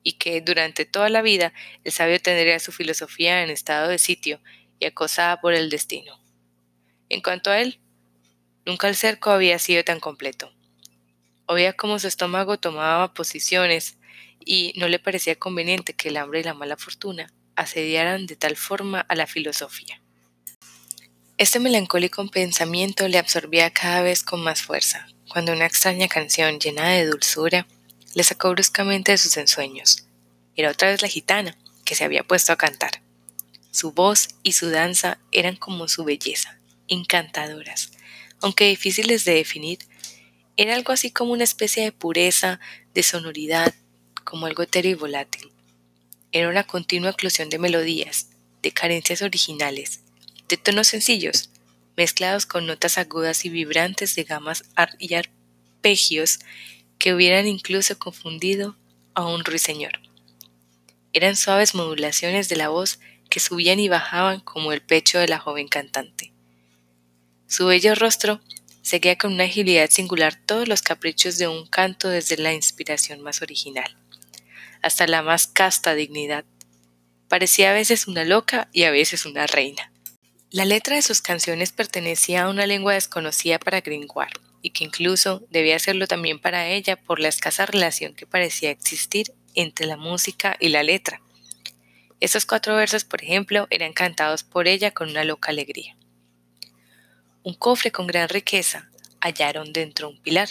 y 0.09 0.13
que 0.13 0.41
durante 0.41 0.85
toda 0.85 1.07
la 1.09 1.21
vida 1.21 1.53
el 1.83 1.91
sabio 1.91 2.19
tendría 2.19 2.59
su 2.59 2.71
filosofía 2.71 3.43
en 3.43 3.51
estado 3.51 3.89
de 3.89 3.99
sitio 3.99 4.41
y 4.79 4.85
acosada 4.87 5.39
por 5.39 5.53
el 5.53 5.69
destino. 5.69 6.19
En 7.09 7.21
cuanto 7.21 7.51
a 7.51 7.59
él, 7.59 7.79
nunca 8.65 8.89
el 8.89 8.95
cerco 8.95 9.29
había 9.29 9.59
sido 9.59 9.83
tan 9.83 9.99
completo. 9.99 10.51
Oía 11.45 11.73
cómo 11.73 11.99
su 11.99 12.07
estómago 12.07 12.57
tomaba 12.57 13.13
posiciones 13.13 13.99
y 14.43 14.73
no 14.77 14.87
le 14.87 14.97
parecía 14.97 15.35
conveniente 15.35 15.93
que 15.93 16.09
el 16.09 16.17
hambre 16.17 16.39
y 16.39 16.43
la 16.43 16.55
mala 16.55 16.75
fortuna 16.75 17.31
asediaran 17.55 18.25
de 18.25 18.35
tal 18.35 18.55
forma 18.55 19.01
a 19.01 19.15
la 19.15 19.27
filosofía. 19.27 20.01
Este 21.37 21.59
melancólico 21.59 22.25
pensamiento 22.31 23.07
le 23.07 23.19
absorbía 23.19 23.69
cada 23.69 24.01
vez 24.01 24.23
con 24.23 24.43
más 24.43 24.63
fuerza, 24.63 25.05
cuando 25.31 25.53
una 25.53 25.67
extraña 25.67 26.07
canción 26.07 26.59
llena 26.59 26.89
de 26.89 27.05
dulzura 27.05 27.67
le 28.13 28.23
sacó 28.23 28.51
bruscamente 28.51 29.11
de 29.11 29.17
sus 29.17 29.37
ensueños. 29.37 30.05
Era 30.55 30.71
otra 30.71 30.89
vez 30.89 31.01
la 31.01 31.07
gitana, 31.07 31.57
que 31.85 31.95
se 31.95 32.03
había 32.03 32.23
puesto 32.23 32.51
a 32.53 32.57
cantar. 32.57 33.01
Su 33.71 33.91
voz 33.91 34.29
y 34.43 34.53
su 34.53 34.69
danza 34.69 35.19
eran 35.31 35.55
como 35.55 35.87
su 35.87 36.03
belleza, 36.03 36.59
encantadoras, 36.87 37.91
aunque 38.41 38.67
difíciles 38.67 39.25
de 39.25 39.35
definir. 39.35 39.79
Era 40.57 40.75
algo 40.75 40.91
así 40.91 41.11
como 41.11 41.33
una 41.33 41.43
especie 41.43 41.83
de 41.83 41.91
pureza, 41.91 42.59
de 42.93 43.03
sonoridad, 43.03 43.73
como 44.23 44.45
algo 44.45 44.63
etéreo 44.63 44.91
y 44.91 44.95
volátil. 44.95 45.51
Era 46.31 46.49
una 46.49 46.63
continua 46.63 47.11
eclosión 47.11 47.49
de 47.49 47.59
melodías, 47.59 48.27
de 48.61 48.71
carencias 48.71 49.21
originales, 49.21 50.01
de 50.47 50.57
tonos 50.57 50.87
sencillos, 50.87 51.49
mezclados 51.95 52.45
con 52.45 52.65
notas 52.65 52.97
agudas 52.97 53.45
y 53.45 53.49
vibrantes 53.49 54.15
de 54.15 54.23
gamas 54.23 54.63
y 54.99 55.13
arpegios 55.15 56.39
que 56.99 57.13
hubieran 57.13 57.47
incluso 57.47 57.97
confundido 57.97 58.75
a 59.15 59.25
un 59.25 59.43
ruiseñor. 59.43 59.93
Eran 61.13 61.35
suaves 61.35 61.73
modulaciones 61.73 62.49
de 62.49 62.57
la 62.57 62.69
voz 62.69 62.99
que 63.29 63.39
subían 63.39 63.79
y 63.79 63.89
bajaban 63.89 64.41
como 64.41 64.71
el 64.71 64.81
pecho 64.81 65.17
de 65.17 65.27
la 65.27 65.39
joven 65.39 65.67
cantante. 65.67 66.31
Su 67.47 67.65
bello 67.65 67.95
rostro 67.95 68.41
seguía 68.83 69.17
con 69.17 69.33
una 69.33 69.45
agilidad 69.45 69.89
singular 69.89 70.35
todos 70.45 70.67
los 70.67 70.83
caprichos 70.83 71.39
de 71.39 71.47
un 71.47 71.65
canto 71.65 72.09
desde 72.09 72.37
la 72.37 72.53
inspiración 72.53 73.21
más 73.21 73.41
original 73.41 73.95
hasta 74.81 75.07
la 75.07 75.21
más 75.21 75.47
casta 75.47 75.95
dignidad. 75.95 76.45
Parecía 77.27 77.71
a 77.71 77.73
veces 77.73 78.07
una 78.07 78.23
loca 78.23 78.69
y 78.71 78.83
a 78.83 78.91
veces 78.91 79.25
una 79.25 79.47
reina. 79.47 79.91
La 80.51 80.65
letra 80.65 80.95
de 80.95 81.01
sus 81.01 81.21
canciones 81.21 81.71
pertenecía 81.71 82.43
a 82.43 82.49
una 82.49 82.65
lengua 82.65 82.93
desconocida 82.93 83.59
para 83.59 83.81
Gringoire, 83.81 84.39
y 84.61 84.71
que 84.71 84.83
incluso 84.83 85.45
debía 85.49 85.79
serlo 85.79 86.07
también 86.07 86.39
para 86.39 86.67
ella 86.67 87.01
por 87.01 87.19
la 87.19 87.27
escasa 87.27 87.65
relación 87.65 88.13
que 88.13 88.27
parecía 88.27 88.71
existir 88.71 89.33
entre 89.55 89.85
la 89.85 89.97
música 89.97 90.57
y 90.59 90.69
la 90.69 90.83
letra. 90.83 91.21
Estos 92.19 92.45
cuatro 92.45 92.75
versos, 92.75 93.05
por 93.05 93.23
ejemplo, 93.23 93.67
eran 93.69 93.93
cantados 93.93 94.43
por 94.43 94.67
ella 94.67 94.91
con 94.91 95.09
una 95.09 95.23
loca 95.23 95.51
alegría. 95.51 95.95
Un 97.43 97.53
cofre 97.53 97.91
con 97.91 98.07
gran 98.07 98.27
riqueza 98.27 98.89
hallaron 99.21 99.71
dentro 99.71 100.09
un 100.09 100.21
pilar, 100.21 100.49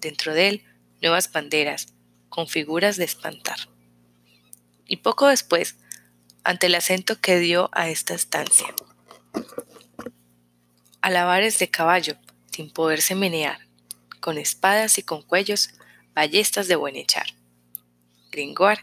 dentro 0.00 0.34
de 0.34 0.48
él 0.48 0.64
nuevas 1.02 1.30
banderas, 1.30 1.88
con 2.30 2.48
figuras 2.48 2.96
de 2.96 3.04
espantar. 3.04 3.58
Y 4.86 4.96
poco 4.96 5.28
después, 5.28 5.76
ante 6.42 6.66
el 6.66 6.74
acento 6.74 7.20
que 7.20 7.38
dio 7.38 7.68
a 7.72 7.88
esta 7.90 8.14
estancia, 8.14 8.74
alabares 11.02 11.58
de 11.58 11.68
caballo, 11.70 12.16
sin 12.54 12.70
poderse 12.70 13.16
menear, 13.16 13.58
con 14.20 14.38
espadas 14.38 14.98
y 14.98 15.02
con 15.02 15.22
cuellos, 15.22 15.70
ballestas 16.14 16.68
de 16.68 16.76
buen 16.76 16.94
echar. 16.94 17.26
Gringoire 18.30 18.80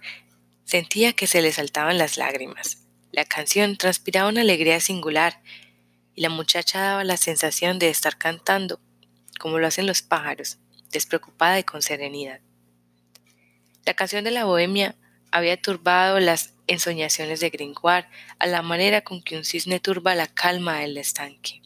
sentía 0.65 1.13
que 1.13 1.25
se 1.25 1.41
le 1.41 1.53
saltaban 1.53 1.97
las 1.97 2.17
lágrimas. 2.17 2.79
La 3.13 3.23
canción 3.23 3.77
transpiraba 3.77 4.27
una 4.27 4.41
alegría 4.41 4.81
singular 4.81 5.41
y 6.15 6.21
la 6.21 6.27
muchacha 6.27 6.81
daba 6.81 7.05
la 7.05 7.15
sensación 7.15 7.79
de 7.79 7.89
estar 7.89 8.17
cantando, 8.17 8.81
como 9.39 9.57
lo 9.57 9.67
hacen 9.67 9.87
los 9.87 10.01
pájaros, 10.01 10.57
despreocupada 10.91 11.57
y 11.57 11.63
con 11.63 11.81
serenidad. 11.81 12.41
La 13.85 13.93
canción 13.93 14.25
de 14.25 14.31
la 14.31 14.43
bohemia 14.43 14.95
había 15.31 15.61
turbado 15.61 16.19
las 16.19 16.53
ensoñaciones 16.67 17.39
de 17.39 17.51
Gringoire 17.51 18.09
a 18.37 18.47
la 18.47 18.61
manera 18.63 19.01
con 19.01 19.23
que 19.23 19.37
un 19.37 19.45
cisne 19.45 19.79
turba 19.79 20.13
la 20.13 20.27
calma 20.27 20.79
del 20.79 20.97
estanque. 20.97 21.61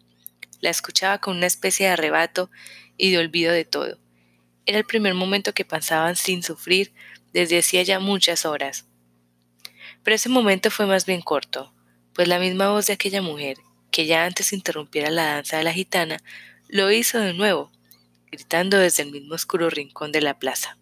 La 0.65 0.71
escuchaba 0.71 1.19
con 1.19 1.37
una 1.37 1.45
especie 1.45 1.85
de 1.85 1.91
arrebato 1.91 2.49
y 2.97 3.11
de 3.11 3.19
olvido 3.19 3.53
de 3.53 3.65
todo. 3.65 3.99
Era 4.65 4.79
el 4.79 4.83
primer 4.83 5.13
momento 5.13 5.53
que 5.53 5.63
pasaban 5.63 6.15
sin 6.15 6.41
sufrir 6.41 6.91
desde 7.33 7.59
hacía 7.59 7.83
ya 7.83 7.99
muchas 7.99 8.47
horas. 8.47 8.87
Pero 10.01 10.15
ese 10.15 10.27
momento 10.27 10.71
fue 10.71 10.87
más 10.87 11.05
bien 11.05 11.21
corto, 11.21 11.71
pues 12.15 12.27
la 12.27 12.39
misma 12.39 12.71
voz 12.71 12.87
de 12.87 12.93
aquella 12.93 13.21
mujer, 13.21 13.59
que 13.91 14.07
ya 14.07 14.25
antes 14.25 14.53
interrumpiera 14.53 15.11
la 15.11 15.35
danza 15.35 15.57
de 15.57 15.65
la 15.65 15.71
gitana, 15.71 16.17
lo 16.67 16.91
hizo 16.91 17.19
de 17.19 17.35
nuevo, 17.35 17.71
gritando 18.31 18.79
desde 18.79 19.03
el 19.03 19.11
mismo 19.11 19.35
oscuro 19.35 19.69
rincón 19.69 20.11
de 20.11 20.21
la 20.21 20.39
plaza. 20.39 20.79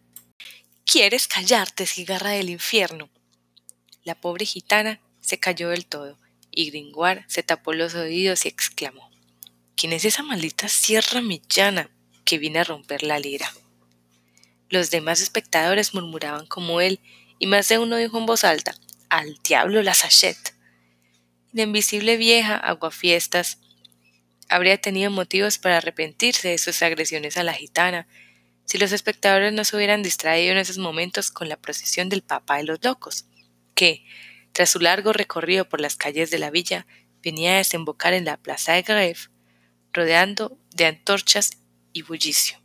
¿Quieres 0.85 1.27
callarte, 1.27 1.87
cigarra 1.87 2.29
del 2.29 2.49
infierno? 2.49 3.09
La 4.05 4.15
pobre 4.15 4.45
gitana 4.45 5.01
se 5.19 5.41
cayó 5.41 5.67
del 5.67 5.85
todo, 5.85 6.17
y 6.51 6.69
Gringoire 6.69 7.25
se 7.27 7.43
tapó 7.43 7.73
los 7.73 7.95
oídos 7.95 8.45
y 8.45 8.47
exclamó 8.47 9.12
¿Quién 9.75 9.93
es 9.93 10.05
esa 10.05 10.23
maldita 10.23 10.69
sierra 10.69 11.21
millana 11.21 11.89
que 12.25 12.37
viene 12.37 12.59
a 12.59 12.63
romper 12.63 13.03
la 13.03 13.19
lira? 13.19 13.51
Los 14.69 14.91
demás 14.91 15.21
espectadores 15.21 15.93
murmuraban 15.93 16.45
como 16.45 16.79
él, 16.79 16.99
y 17.39 17.47
más 17.47 17.67
de 17.67 17.79
uno 17.79 17.97
dijo 17.97 18.17
en 18.17 18.25
voz 18.25 18.43
alta 18.43 18.75
Al 19.09 19.37
diablo 19.43 19.81
la 19.81 19.93
sachet. 19.93 20.55
La 21.51 21.63
invisible 21.63 22.17
vieja 22.17 22.55
aguafiestas 22.55 23.59
habría 24.49 24.79
tenido 24.79 25.11
motivos 25.11 25.57
para 25.57 25.77
arrepentirse 25.77 26.49
de 26.49 26.57
sus 26.57 26.81
agresiones 26.81 27.37
a 27.37 27.43
la 27.43 27.53
gitana, 27.53 28.07
si 28.65 28.77
los 28.77 28.91
espectadores 28.91 29.51
no 29.51 29.65
se 29.65 29.75
hubieran 29.75 30.03
distraído 30.03 30.53
en 30.53 30.57
esos 30.59 30.77
momentos 30.77 31.31
con 31.31 31.49
la 31.49 31.57
procesión 31.57 32.09
del 32.09 32.21
Papa 32.21 32.57
de 32.57 32.63
los 32.63 32.83
Locos, 32.83 33.25
que, 33.75 34.05
tras 34.53 34.69
su 34.69 34.79
largo 34.79 35.13
recorrido 35.13 35.67
por 35.67 35.81
las 35.81 35.95
calles 35.95 36.31
de 36.31 36.39
la 36.39 36.51
villa, 36.51 36.85
venía 37.21 37.55
a 37.55 37.57
desembocar 37.57 38.13
en 38.13 38.25
la 38.25 38.37
plaza 38.37 38.73
de 38.73 38.83
Greve, 38.83 39.17
rodeando 39.93 40.57
de 40.71 40.85
antorchas 40.85 41.57
y 41.93 42.01
bullicio. 42.01 42.57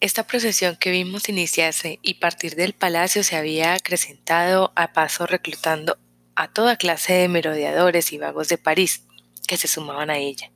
Esta 0.00 0.26
procesión 0.26 0.76
que 0.76 0.90
vimos 0.90 1.28
iniciarse 1.28 1.98
y 2.02 2.14
partir 2.14 2.54
del 2.54 2.72
palacio 2.72 3.24
se 3.24 3.36
había 3.36 3.74
acrecentado 3.74 4.72
a 4.76 4.92
paso 4.92 5.26
reclutando 5.26 5.98
a 6.36 6.52
toda 6.52 6.76
clase 6.76 7.14
de 7.14 7.28
merodeadores 7.28 8.12
y 8.12 8.18
vagos 8.18 8.48
de 8.48 8.58
París 8.58 9.02
que 9.48 9.56
se 9.56 9.66
sumaban 9.66 10.10
a 10.10 10.18
ella. 10.18 10.52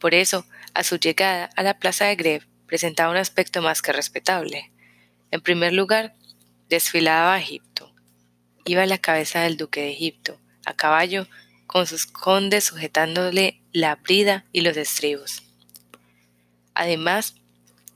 Por 0.00 0.14
eso, 0.14 0.46
a 0.74 0.82
su 0.82 0.96
llegada 0.96 1.50
a 1.54 1.62
la 1.62 1.78
plaza 1.78 2.06
de 2.06 2.16
Greve, 2.16 2.46
presentaba 2.66 3.10
un 3.10 3.18
aspecto 3.18 3.62
más 3.62 3.82
que 3.82 3.92
respetable. 3.92 4.72
En 5.30 5.40
primer 5.42 5.72
lugar, 5.72 6.14
desfilaba 6.68 7.34
a 7.34 7.40
Egipto. 7.40 7.92
Iba 8.64 8.82
a 8.82 8.86
la 8.86 8.98
cabeza 8.98 9.42
del 9.42 9.56
duque 9.56 9.80
de 9.80 9.92
Egipto, 9.92 10.40
a 10.64 10.74
caballo 10.74 11.28
con 11.70 11.86
sus 11.86 12.04
condes 12.04 12.64
sujetándole 12.64 13.60
la 13.72 13.94
brida 13.94 14.44
y 14.50 14.62
los 14.62 14.76
estribos. 14.76 15.44
Además, 16.74 17.36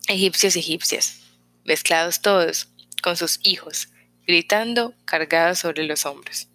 egipcios 0.06 0.54
y 0.54 0.60
egipcias, 0.60 1.22
mezclados 1.64 2.22
todos, 2.22 2.68
con 3.02 3.16
sus 3.16 3.40
hijos, 3.42 3.88
gritando 4.28 4.94
cargados 5.04 5.58
sobre 5.58 5.82
los 5.82 6.06
hombros. 6.06 6.46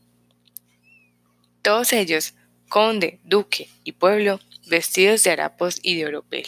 Todos 1.61 1.91
ellos, 1.91 2.35
conde, 2.69 3.19
duque 3.25 3.69
y 3.83 3.91
pueblo, 3.91 4.39
vestidos 4.67 5.21
de 5.23 5.31
harapos 5.31 5.79
y 5.81 5.97
de 5.97 6.05
oropel. 6.05 6.47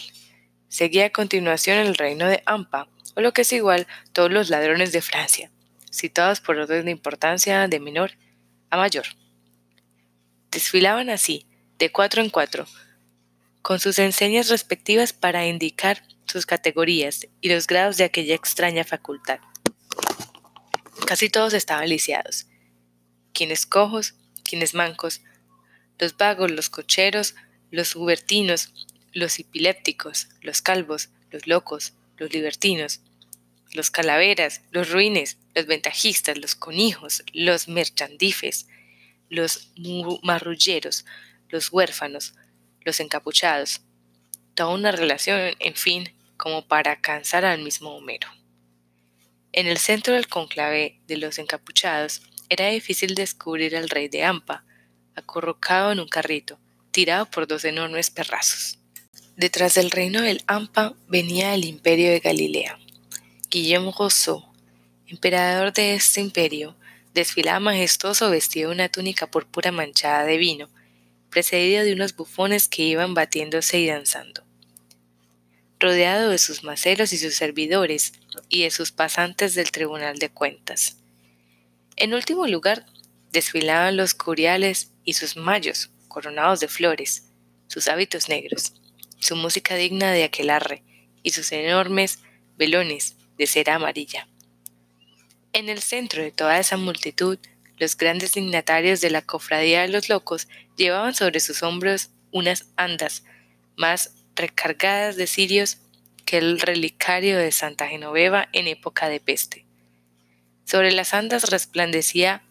Seguía 0.70 1.04
a 1.04 1.10
continuación 1.10 1.76
el 1.76 1.96
reino 1.96 2.26
de 2.28 2.42
Ampa, 2.46 2.88
o 3.14 3.20
lo 3.20 3.34
que 3.34 3.42
es 3.42 3.52
igual, 3.52 3.86
todos 4.14 4.32
los 4.32 4.48
ladrones 4.48 4.90
de 4.92 5.02
Francia, 5.02 5.50
citados 5.92 6.40
por 6.40 6.56
orden 6.56 6.86
de 6.86 6.92
importancia 6.92 7.68
de 7.68 7.78
menor 7.78 8.12
a 8.70 8.78
mayor. 8.78 9.04
Desfilaban 10.52 11.08
así, 11.08 11.46
de 11.78 11.90
cuatro 11.90 12.20
en 12.20 12.28
cuatro, 12.28 12.66
con 13.62 13.80
sus 13.80 13.98
enseñas 13.98 14.50
respectivas 14.50 15.14
para 15.14 15.46
indicar 15.46 16.02
sus 16.26 16.44
categorías 16.44 17.26
y 17.40 17.48
los 17.48 17.66
grados 17.66 17.96
de 17.96 18.04
aquella 18.04 18.34
extraña 18.34 18.84
facultad. 18.84 19.40
Casi 21.06 21.30
todos 21.30 21.54
estaban 21.54 21.88
lisiados, 21.88 22.48
quienes 23.32 23.64
cojos, 23.64 24.14
quienes 24.44 24.74
mancos, 24.74 25.22
los 25.98 26.18
vagos, 26.18 26.50
los 26.50 26.68
cocheros, 26.68 27.34
los 27.70 27.96
hubertinos, 27.96 28.74
los 29.14 29.38
epilépticos, 29.38 30.28
los 30.42 30.60
calvos, 30.60 31.08
los 31.30 31.46
locos, 31.46 31.94
los 32.18 32.30
libertinos, 32.30 33.00
los 33.72 33.90
calaveras, 33.90 34.60
los 34.70 34.90
ruines, 34.90 35.38
los 35.54 35.64
ventajistas, 35.64 36.36
los 36.36 36.54
conijos, 36.54 37.24
los 37.32 37.68
merchandifes, 37.68 38.66
los 39.32 39.70
marrulleros, 40.22 41.04
los 41.48 41.72
huérfanos, 41.72 42.34
los 42.82 43.00
encapuchados. 43.00 43.80
Toda 44.54 44.74
una 44.74 44.92
relación, 44.92 45.54
en 45.58 45.74
fin, 45.74 46.12
como 46.36 46.66
para 46.66 47.00
cansar 47.00 47.44
al 47.44 47.62
mismo 47.62 47.96
Homero. 47.96 48.28
En 49.52 49.66
el 49.66 49.78
centro 49.78 50.14
del 50.14 50.28
conclave 50.28 51.00
de 51.06 51.16
los 51.16 51.38
encapuchados 51.38 52.22
era 52.48 52.68
difícil 52.68 53.14
descubrir 53.14 53.74
al 53.76 53.88
rey 53.88 54.08
de 54.08 54.24
Ampa, 54.24 54.64
acurrucado 55.14 55.92
en 55.92 56.00
un 56.00 56.08
carrito, 56.08 56.58
tirado 56.90 57.26
por 57.26 57.46
dos 57.46 57.64
enormes 57.64 58.10
perrazos. 58.10 58.78
Detrás 59.36 59.74
del 59.74 59.90
reino 59.90 60.20
del 60.20 60.42
Ampa 60.46 60.94
venía 61.08 61.54
el 61.54 61.64
imperio 61.64 62.10
de 62.10 62.20
Galilea. 62.20 62.78
Guillermo 63.50 63.94
Rousseau, 63.98 64.44
emperador 65.06 65.72
de 65.72 65.94
este 65.94 66.20
imperio, 66.20 66.76
desfilaba 67.14 67.60
majestuoso 67.60 68.30
vestido 68.30 68.70
de 68.70 68.74
una 68.74 68.88
túnica 68.88 69.30
púrpura 69.30 69.72
manchada 69.72 70.24
de 70.24 70.36
vino, 70.36 70.68
precedido 71.30 71.84
de 71.84 71.92
unos 71.92 72.14
bufones 72.16 72.68
que 72.68 72.82
iban 72.82 73.14
batiéndose 73.14 73.78
y 73.78 73.86
danzando. 73.86 74.44
Rodeado 75.78 76.30
de 76.30 76.38
sus 76.38 76.62
maceros 76.62 77.12
y 77.12 77.18
sus 77.18 77.34
servidores, 77.34 78.12
y 78.48 78.62
de 78.62 78.70
sus 78.70 78.92
pasantes 78.92 79.54
del 79.54 79.70
Tribunal 79.70 80.18
de 80.18 80.30
Cuentas. 80.30 80.96
En 81.96 82.14
último 82.14 82.46
lugar, 82.46 82.86
desfilaban 83.30 83.96
los 83.96 84.14
curiales 84.14 84.92
y 85.04 85.14
sus 85.14 85.36
mayos, 85.36 85.90
coronados 86.08 86.60
de 86.60 86.68
flores, 86.68 87.28
sus 87.66 87.88
hábitos 87.88 88.28
negros 88.28 88.74
su 89.22 89.36
música 89.36 89.76
digna 89.76 90.10
de 90.10 90.24
aquelarre 90.24 90.82
y 91.22 91.30
sus 91.30 91.52
enormes 91.52 92.18
velones 92.56 93.16
de 93.38 93.46
cera 93.46 93.76
amarilla. 93.76 94.26
En 95.54 95.68
el 95.68 95.82
centro 95.82 96.22
de 96.22 96.30
toda 96.30 96.58
esa 96.58 96.78
multitud, 96.78 97.38
los 97.76 97.96
grandes 97.98 98.32
dignatarios 98.32 99.02
de 99.02 99.10
la 99.10 99.20
cofradía 99.20 99.82
de 99.82 99.88
los 99.88 100.08
locos 100.08 100.48
llevaban 100.76 101.14
sobre 101.14 101.40
sus 101.40 101.62
hombros 101.62 102.10
unas 102.30 102.68
andas 102.76 103.24
más 103.76 104.14
recargadas 104.34 105.16
de 105.16 105.26
cirios 105.26 105.78
que 106.24 106.38
el 106.38 106.58
relicario 106.58 107.36
de 107.36 107.52
Santa 107.52 107.86
Genoveva 107.86 108.48
en 108.52 108.66
época 108.66 109.10
de 109.10 109.20
peste. 109.20 109.66
Sobre 110.64 110.90
las 110.92 111.12
andas 111.12 111.50
resplandecía 111.50 112.42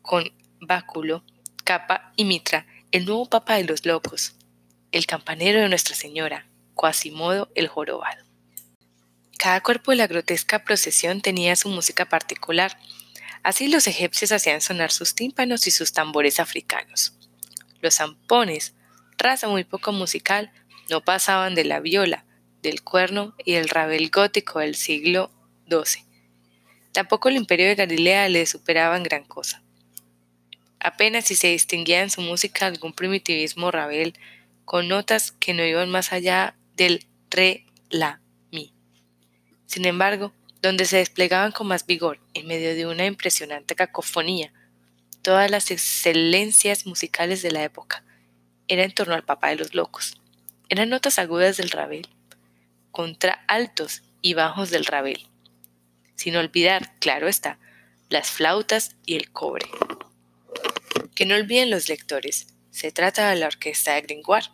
con 0.00 0.32
báculo, 0.58 1.24
capa 1.64 2.12
y 2.16 2.24
mitra 2.24 2.66
el 2.92 3.04
nuevo 3.04 3.26
papa 3.26 3.56
de 3.56 3.64
los 3.64 3.84
locos, 3.84 4.36
el 4.90 5.04
campanero 5.04 5.60
de 5.60 5.68
Nuestra 5.68 5.94
Señora, 5.94 6.46
Quasimodo 6.74 7.50
el 7.54 7.68
jorobado. 7.68 8.27
Cada 9.38 9.60
cuerpo 9.60 9.92
de 9.92 9.98
la 9.98 10.08
grotesca 10.08 10.64
procesión 10.64 11.20
tenía 11.20 11.54
su 11.54 11.68
música 11.68 12.08
particular. 12.08 12.76
Así 13.44 13.68
los 13.68 13.86
egipcios 13.86 14.32
hacían 14.32 14.60
sonar 14.60 14.90
sus 14.90 15.14
tímpanos 15.14 15.68
y 15.68 15.70
sus 15.70 15.92
tambores 15.92 16.40
africanos. 16.40 17.14
Los 17.80 17.94
zampones, 17.94 18.74
raza 19.16 19.46
muy 19.46 19.62
poco 19.62 19.92
musical, 19.92 20.50
no 20.90 21.04
pasaban 21.04 21.54
de 21.54 21.64
la 21.64 21.78
viola, 21.78 22.24
del 22.62 22.82
cuerno 22.82 23.36
y 23.44 23.54
el 23.54 23.68
rabel 23.68 24.10
gótico 24.10 24.58
del 24.58 24.74
siglo 24.74 25.30
XII. 25.70 26.04
Tampoco 26.90 27.28
el 27.28 27.36
imperio 27.36 27.68
de 27.68 27.76
Galilea 27.76 28.28
le 28.28 28.44
superaba 28.44 28.96
en 28.96 29.04
gran 29.04 29.22
cosa. 29.24 29.62
Apenas 30.80 31.26
si 31.26 31.36
se 31.36 31.46
distinguía 31.46 32.02
en 32.02 32.10
su 32.10 32.22
música 32.22 32.66
algún 32.66 32.92
primitivismo 32.92 33.70
rabel 33.70 34.18
con 34.64 34.88
notas 34.88 35.30
que 35.30 35.54
no 35.54 35.64
iban 35.64 35.90
más 35.90 36.12
allá 36.12 36.56
del 36.74 37.06
re, 37.30 37.66
la, 37.88 38.20
mi. 38.20 38.27
Sin 39.68 39.84
embargo, 39.84 40.32
donde 40.62 40.86
se 40.86 40.96
desplegaban 40.96 41.52
con 41.52 41.66
más 41.66 41.84
vigor, 41.84 42.18
en 42.32 42.46
medio 42.46 42.74
de 42.74 42.86
una 42.86 43.04
impresionante 43.04 43.74
cacofonía, 43.74 44.50
todas 45.20 45.50
las 45.50 45.70
excelencias 45.70 46.86
musicales 46.86 47.42
de 47.42 47.50
la 47.50 47.62
época, 47.62 48.02
era 48.66 48.82
en 48.82 48.92
torno 48.92 49.14
al 49.14 49.24
papá 49.24 49.50
de 49.50 49.56
los 49.56 49.74
locos. 49.74 50.18
Eran 50.70 50.88
notas 50.88 51.18
agudas 51.18 51.58
del 51.58 51.68
rabel, 51.70 52.08
contra 52.92 53.44
altos 53.46 54.02
y 54.22 54.32
bajos 54.32 54.70
del 54.70 54.86
rabel, 54.86 55.26
sin 56.16 56.34
olvidar, 56.36 56.98
claro 56.98 57.28
está, 57.28 57.58
las 58.08 58.30
flautas 58.30 58.96
y 59.04 59.16
el 59.16 59.30
cobre. 59.30 59.66
Que 61.14 61.26
no 61.26 61.34
olviden 61.34 61.68
los 61.68 61.90
lectores, 61.90 62.46
se 62.70 62.90
trata 62.90 63.28
de 63.28 63.36
la 63.36 63.48
orquesta 63.48 63.92
de 63.94 64.00
Gringoire, 64.00 64.48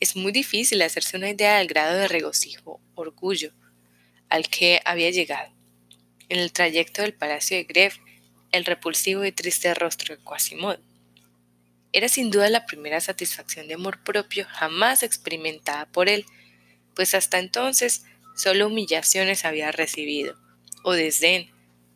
es 0.00 0.16
muy 0.16 0.32
difícil 0.32 0.82
hacerse 0.82 1.16
una 1.16 1.30
idea 1.30 1.56
del 1.56 1.68
grado 1.68 1.96
de 1.96 2.08
regocijo, 2.08 2.78
orgullo, 2.94 3.52
al 4.28 4.48
que 4.48 4.80
había 4.84 5.10
llegado. 5.10 5.52
En 6.28 6.38
el 6.38 6.52
trayecto 6.52 7.02
del 7.02 7.14
palacio 7.14 7.56
de 7.56 7.64
Greve, 7.64 7.94
el 8.52 8.64
repulsivo 8.64 9.24
y 9.24 9.32
triste 9.32 9.72
rostro 9.74 10.16
de 10.16 10.22
Quasimodo. 10.22 10.80
Era 11.92 12.08
sin 12.08 12.30
duda 12.30 12.50
la 12.50 12.66
primera 12.66 13.00
satisfacción 13.00 13.68
de 13.68 13.74
amor 13.74 14.02
propio 14.02 14.46
jamás 14.48 15.02
experimentada 15.02 15.86
por 15.86 16.08
él, 16.08 16.26
pues 16.94 17.14
hasta 17.14 17.38
entonces 17.38 18.04
solo 18.34 18.66
humillaciones 18.66 19.44
había 19.44 19.72
recibido, 19.72 20.36
o 20.82 20.92
desdén, 20.92 21.50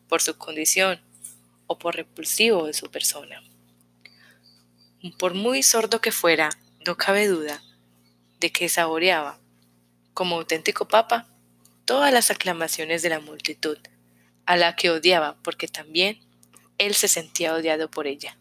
por 0.08 0.22
su 0.22 0.36
condición, 0.38 1.00
o 1.66 1.78
por 1.78 1.96
repulsivo 1.96 2.66
de 2.66 2.72
su 2.72 2.90
persona. 2.90 3.42
Por 5.18 5.34
muy 5.34 5.62
sordo 5.62 6.00
que 6.00 6.12
fuera, 6.12 6.50
no 6.86 6.96
cabe 6.96 7.26
duda 7.26 7.62
de 8.38 8.50
que 8.50 8.68
saboreaba, 8.68 9.38
como 10.14 10.36
auténtico 10.36 10.88
papa, 10.88 11.28
todas 11.90 12.12
las 12.12 12.30
aclamaciones 12.30 13.02
de 13.02 13.08
la 13.08 13.18
multitud, 13.18 13.76
a 14.46 14.56
la 14.56 14.76
que 14.76 14.90
odiaba 14.90 15.36
porque 15.42 15.66
también 15.66 16.20
él 16.78 16.94
se 16.94 17.08
sentía 17.08 17.52
odiado 17.52 17.90
por 17.90 18.06
ella. 18.06 18.38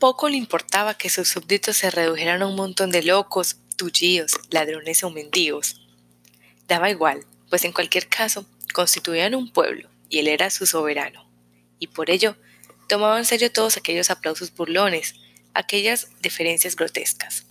Poco 0.00 0.28
le 0.28 0.36
importaba 0.36 0.98
que 0.98 1.10
sus 1.10 1.28
súbditos 1.28 1.76
se 1.76 1.92
redujeran 1.92 2.42
a 2.42 2.48
un 2.48 2.56
montón 2.56 2.90
de 2.90 3.04
locos, 3.04 3.58
tullíos, 3.76 4.32
ladrones 4.50 5.04
o 5.04 5.10
mendigos. 5.10 5.80
Daba 6.66 6.90
igual, 6.90 7.24
pues 7.50 7.64
en 7.64 7.70
cualquier 7.70 8.08
caso 8.08 8.44
constituían 8.74 9.36
un 9.36 9.52
pueblo 9.52 9.88
y 10.08 10.18
él 10.18 10.26
era 10.26 10.50
su 10.50 10.66
soberano, 10.66 11.30
y 11.78 11.86
por 11.86 12.10
ello 12.10 12.36
tomaba 12.88 13.16
en 13.20 13.26
serio 13.26 13.52
todos 13.52 13.76
aquellos 13.76 14.10
aplausos 14.10 14.52
burlones, 14.52 15.14
aquellas 15.54 16.08
deferencias 16.20 16.74
grotescas 16.74 17.46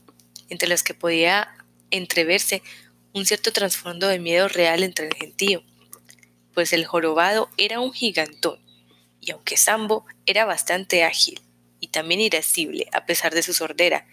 entre 0.49 0.67
las 0.67 0.83
que 0.83 0.93
podía 0.93 1.55
entreverse 1.89 2.61
un 3.13 3.25
cierto 3.25 3.51
trasfondo 3.51 4.07
de 4.07 4.19
miedo 4.19 4.47
real 4.47 4.83
entre 4.83 5.07
el 5.07 5.13
gentío, 5.13 5.63
pues 6.53 6.73
el 6.73 6.85
jorobado 6.85 7.49
era 7.57 7.79
un 7.79 7.93
gigantón, 7.93 8.59
y 9.21 9.31
aunque 9.31 9.57
Sambo 9.57 10.05
era 10.25 10.45
bastante 10.45 11.03
ágil 11.03 11.41
y 11.79 11.87
también 11.87 12.21
irascible 12.21 12.87
a 12.91 13.05
pesar 13.05 13.33
de 13.33 13.43
su 13.43 13.53
sordera, 13.53 14.05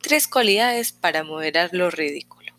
tres 0.00 0.26
cualidades 0.26 0.92
para 0.92 1.24
moderar 1.24 1.70
lo 1.72 1.90
ridículo. 1.90 2.52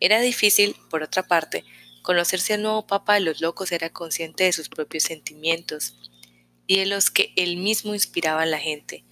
Era 0.00 0.20
difícil, 0.20 0.74
por 0.90 1.02
otra 1.02 1.22
parte, 1.22 1.64
conocer 2.02 2.40
si 2.40 2.52
el 2.52 2.62
nuevo 2.62 2.86
papa 2.86 3.14
de 3.14 3.20
los 3.20 3.40
locos 3.40 3.70
era 3.70 3.90
consciente 3.90 4.44
de 4.44 4.52
sus 4.52 4.68
propios 4.68 5.04
sentimientos 5.04 5.94
y 6.66 6.78
de 6.78 6.86
los 6.86 7.10
que 7.10 7.32
él 7.36 7.56
mismo 7.56 7.94
inspiraba 7.94 8.42
en 8.42 8.50
la 8.50 8.58
gente, 8.58 9.04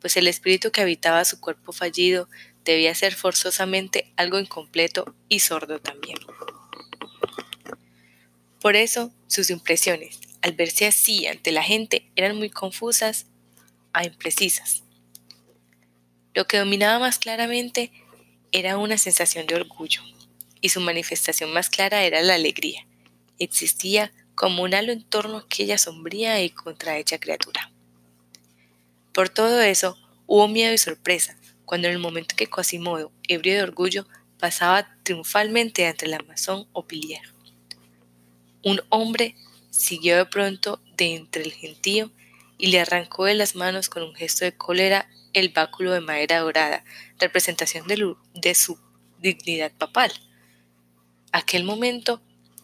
pues 0.00 0.16
el 0.16 0.28
espíritu 0.28 0.70
que 0.70 0.80
habitaba 0.80 1.24
su 1.24 1.40
cuerpo 1.40 1.72
fallido 1.72 2.28
debía 2.64 2.94
ser 2.94 3.14
forzosamente 3.14 4.12
algo 4.16 4.38
incompleto 4.38 5.14
y 5.28 5.40
sordo 5.40 5.80
también. 5.80 6.18
Por 8.60 8.76
eso, 8.76 9.12
sus 9.28 9.50
impresiones, 9.50 10.20
al 10.42 10.52
verse 10.52 10.86
así 10.86 11.26
ante 11.26 11.52
la 11.52 11.62
gente, 11.62 12.10
eran 12.16 12.36
muy 12.36 12.50
confusas 12.50 13.26
a 13.92 14.04
imprecisas. 14.04 14.82
Lo 16.34 16.46
que 16.46 16.58
dominaba 16.58 16.98
más 16.98 17.18
claramente 17.18 17.92
era 18.52 18.76
una 18.76 18.98
sensación 18.98 19.46
de 19.46 19.54
orgullo, 19.54 20.02
y 20.60 20.70
su 20.70 20.80
manifestación 20.80 21.52
más 21.52 21.70
clara 21.70 22.04
era 22.04 22.20
la 22.22 22.34
alegría. 22.34 22.86
Existía 23.38 24.12
como 24.34 24.62
un 24.62 24.74
halo 24.74 24.92
en 24.92 25.02
torno 25.02 25.36
a 25.36 25.40
aquella 25.40 25.78
sombría 25.78 26.42
y 26.42 26.50
contrahecha 26.50 27.18
criatura. 27.18 27.70
Por 29.12 29.28
todo 29.28 29.60
eso, 29.60 29.96
hubo 30.26 30.48
miedo 30.48 30.72
y 30.72 30.78
sorpresa, 30.78 31.37
cuando 31.68 31.86
en 31.86 31.92
el 31.92 32.00
momento 32.00 32.34
que 32.34 32.46
Quasimodo, 32.46 33.12
ebrio 33.28 33.52
de 33.52 33.62
orgullo, 33.62 34.06
pasaba 34.38 34.88
triunfalmente 35.02 35.86
ante 35.86 36.06
el 36.06 36.14
Amazon 36.14 36.66
o 36.72 36.86
Pilier. 36.86 37.20
Un 38.64 38.80
hombre 38.88 39.36
siguió 39.68 40.16
de 40.16 40.24
pronto 40.24 40.80
de 40.96 41.14
entre 41.14 41.42
el 41.42 41.52
gentío 41.52 42.10
y 42.56 42.68
le 42.68 42.80
arrancó 42.80 43.26
de 43.26 43.34
las 43.34 43.54
manos 43.54 43.90
con 43.90 44.02
un 44.02 44.14
gesto 44.14 44.46
de 44.46 44.56
cólera 44.56 45.10
el 45.34 45.50
báculo 45.50 45.92
de 45.92 46.00
madera 46.00 46.38
dorada, 46.38 46.84
representación 47.18 47.86
de, 47.86 48.14
de 48.32 48.54
su 48.54 48.78
dignidad 49.18 49.70
papal. 49.72 50.10
Aquel 51.32 51.64
momento 51.64 52.22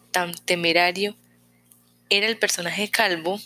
tan 0.09 0.33
temerario 0.33 1.15
era 2.09 2.25
el 2.25 2.39
personaje 2.39 2.89
calvo 2.89 3.39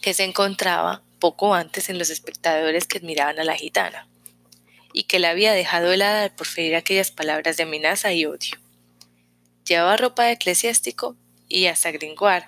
que 0.00 0.14
se 0.14 0.22
encontraba 0.22 1.02
poco 1.18 1.56
antes 1.56 1.88
en 1.88 1.98
los 1.98 2.08
espectadores 2.08 2.86
que 2.86 2.98
admiraban 2.98 3.40
a 3.40 3.44
la 3.44 3.56
gitana, 3.56 4.06
y 4.92 5.04
que 5.04 5.18
la 5.18 5.30
había 5.30 5.52
dejado 5.52 5.92
helada 5.92 6.34
por 6.34 6.46
ferir 6.46 6.76
aquellas 6.76 7.10
palabras 7.10 7.56
de 7.56 7.64
amenaza 7.64 8.12
y 8.12 8.26
odio. 8.26 8.58
Llevaba 9.66 9.96
ropa 9.96 10.24
de 10.24 10.32
eclesiástico 10.32 11.16
y 11.48 11.66
hasta 11.66 11.90
Gringoire, 11.92 12.46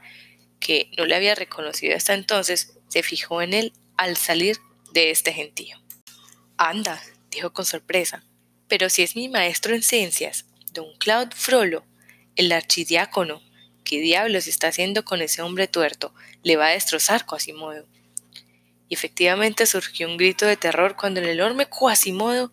que 0.61 0.91
no 0.97 1.05
le 1.05 1.15
había 1.15 1.35
reconocido 1.35 1.97
hasta 1.97 2.15
entonces, 2.15 2.79
se 2.89 3.03
fijó 3.03 3.43
en 3.43 3.55
él 3.55 3.73
al 3.97 4.17
salir 4.17 4.59
de 4.93 5.11
este 5.11 5.33
gentío. 5.33 5.79
Anda, 6.57 7.03
dijo 7.31 7.53
con 7.53 7.65
sorpresa, 7.65 8.25
pero 8.69 8.89
si 8.89 9.03
es 9.03 9.17
mi 9.17 9.29
maestro 9.29 9.75
en 9.75 9.83
ciencias, 9.83 10.47
don 10.73 10.97
Claude 10.99 11.35
Frollo, 11.35 11.85
el 12.37 12.51
archidiácono, 12.53 13.43
¿qué 13.85 14.01
diablos 14.01 14.47
está 14.47 14.69
haciendo 14.69 15.05
con 15.05 15.23
ese 15.23 15.43
hombre 15.43 15.69
tuerto? 15.69 16.15
Le 16.43 16.57
va 16.57 16.67
a 16.67 16.71
destrozar 16.71 17.27
Quasimodo. 17.27 17.87
Efectivamente 18.95 19.67
surgió 19.67 20.07
un 20.07 20.17
grito 20.17 20.47
de 20.47 20.57
terror 20.57 20.95
cuando 20.95 21.19
el 21.19 21.27
enorme 21.27 21.67
Quasimodo 21.67 22.53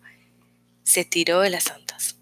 se 0.82 1.04
tiró 1.04 1.38
de 1.38 1.50
las 1.50 1.62
santas. 1.62 2.16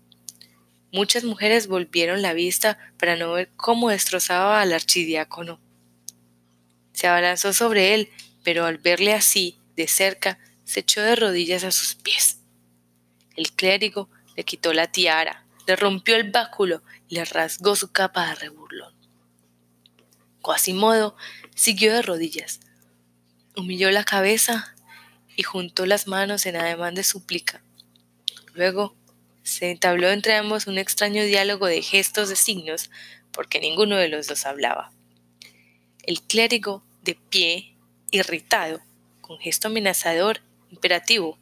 Muchas 0.92 1.24
mujeres 1.24 1.68
volvieron 1.68 2.20
la 2.20 2.35
vista 2.35 2.76
para 2.98 3.16
no 3.16 3.33
ver 3.33 3.48
cómo 3.56 3.88
destrozaba 3.88 4.61
al 4.61 4.74
archidiácono. 4.74 5.59
Se 6.92 7.06
abalanzó 7.06 7.54
sobre 7.54 7.94
él, 7.94 8.11
pero 8.44 8.66
al 8.66 8.76
verle 8.76 9.14
así, 9.14 9.59
de 9.74 9.88
cerca, 9.88 10.38
se 10.64 10.80
echó 10.80 11.00
de 11.00 11.16
rodillas 11.16 11.64
a 11.64 11.70
sus 11.70 11.94
pies. 11.94 12.40
El 13.37 13.52
clérigo 13.52 14.11
le 14.37 14.44
quitó 14.44 14.74
la 14.74 14.92
tiara, 14.92 15.46
le 15.66 15.76
rompió 15.76 16.14
el 16.16 16.30
báculo 16.30 16.83
y 17.09 17.14
le 17.14 17.24
rasgó 17.24 17.74
su 17.74 17.90
capa 17.90 18.28
de 18.28 18.35
reburlón. 18.35 18.92
Quasimodo 20.42 21.16
siguió 21.54 21.94
de 21.94 22.02
rodillas, 22.02 22.61
humilló 23.56 23.90
la 23.90 24.04
cabeza 24.04 24.74
y 25.36 25.42
juntó 25.42 25.86
las 25.86 26.06
manos 26.06 26.46
en 26.46 26.56
ademán 26.56 26.94
de 26.94 27.04
súplica. 27.04 27.62
Luego 28.54 28.94
se 29.42 29.70
entabló 29.70 30.10
entre 30.10 30.34
ambos 30.34 30.66
un 30.66 30.78
extraño 30.78 31.24
diálogo 31.24 31.66
de 31.66 31.82
gestos 31.82 32.28
de 32.28 32.36
signos, 32.36 32.90
porque 33.32 33.60
ninguno 33.60 33.96
de 33.96 34.08
los 34.08 34.26
dos 34.26 34.46
hablaba. 34.46 34.92
El 36.02 36.20
clérigo, 36.22 36.82
de 37.02 37.14
pie, 37.14 37.74
irritado, 38.10 38.80
con 39.20 39.38
gesto 39.38 39.68
amenazador, 39.68 40.40
imperativo, 40.70 41.38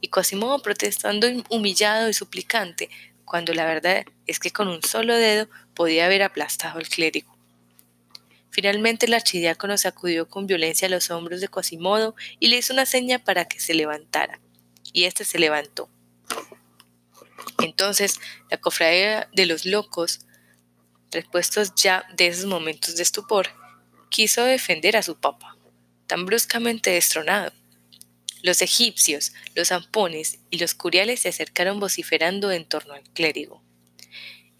y 0.00 0.08
Quasimodo 0.08 0.60
protestando 0.62 1.28
humillado 1.48 2.08
y 2.08 2.14
suplicante, 2.14 2.90
cuando 3.24 3.54
la 3.54 3.64
verdad 3.64 4.04
es 4.26 4.38
que 4.38 4.50
con 4.50 4.68
un 4.68 4.82
solo 4.82 5.16
dedo 5.16 5.48
podía 5.74 6.06
haber 6.06 6.22
aplastado 6.22 6.78
al 6.78 6.88
clérigo. 6.88 7.33
Finalmente 8.54 9.06
el 9.06 9.14
archidiácono 9.14 9.76
sacudió 9.76 10.28
con 10.28 10.46
violencia 10.46 10.88
los 10.88 11.10
hombros 11.10 11.40
de 11.40 11.48
Quasimodo 11.48 12.14
y 12.38 12.46
le 12.46 12.58
hizo 12.58 12.72
una 12.72 12.86
seña 12.86 13.18
para 13.18 13.46
que 13.46 13.58
se 13.58 13.74
levantara, 13.74 14.38
y 14.92 15.06
éste 15.06 15.24
se 15.24 15.40
levantó. 15.40 15.90
Entonces 17.64 18.20
la 18.52 18.58
cofradía 18.58 19.28
de 19.32 19.46
los 19.46 19.66
locos, 19.66 20.20
repuestos 21.10 21.74
ya 21.74 22.06
de 22.16 22.28
esos 22.28 22.44
momentos 22.44 22.94
de 22.94 23.02
estupor, 23.02 23.48
quiso 24.08 24.44
defender 24.44 24.96
a 24.96 25.02
su 25.02 25.16
papa, 25.16 25.56
tan 26.06 26.24
bruscamente 26.24 26.90
destronado. 26.90 27.52
Los 28.40 28.62
egipcios, 28.62 29.32
los 29.56 29.70
zampones 29.70 30.38
y 30.50 30.58
los 30.58 30.74
curiales 30.74 31.22
se 31.22 31.30
acercaron 31.30 31.80
vociferando 31.80 32.52
en 32.52 32.66
torno 32.66 32.94
al 32.94 33.02
clérigo. 33.14 33.64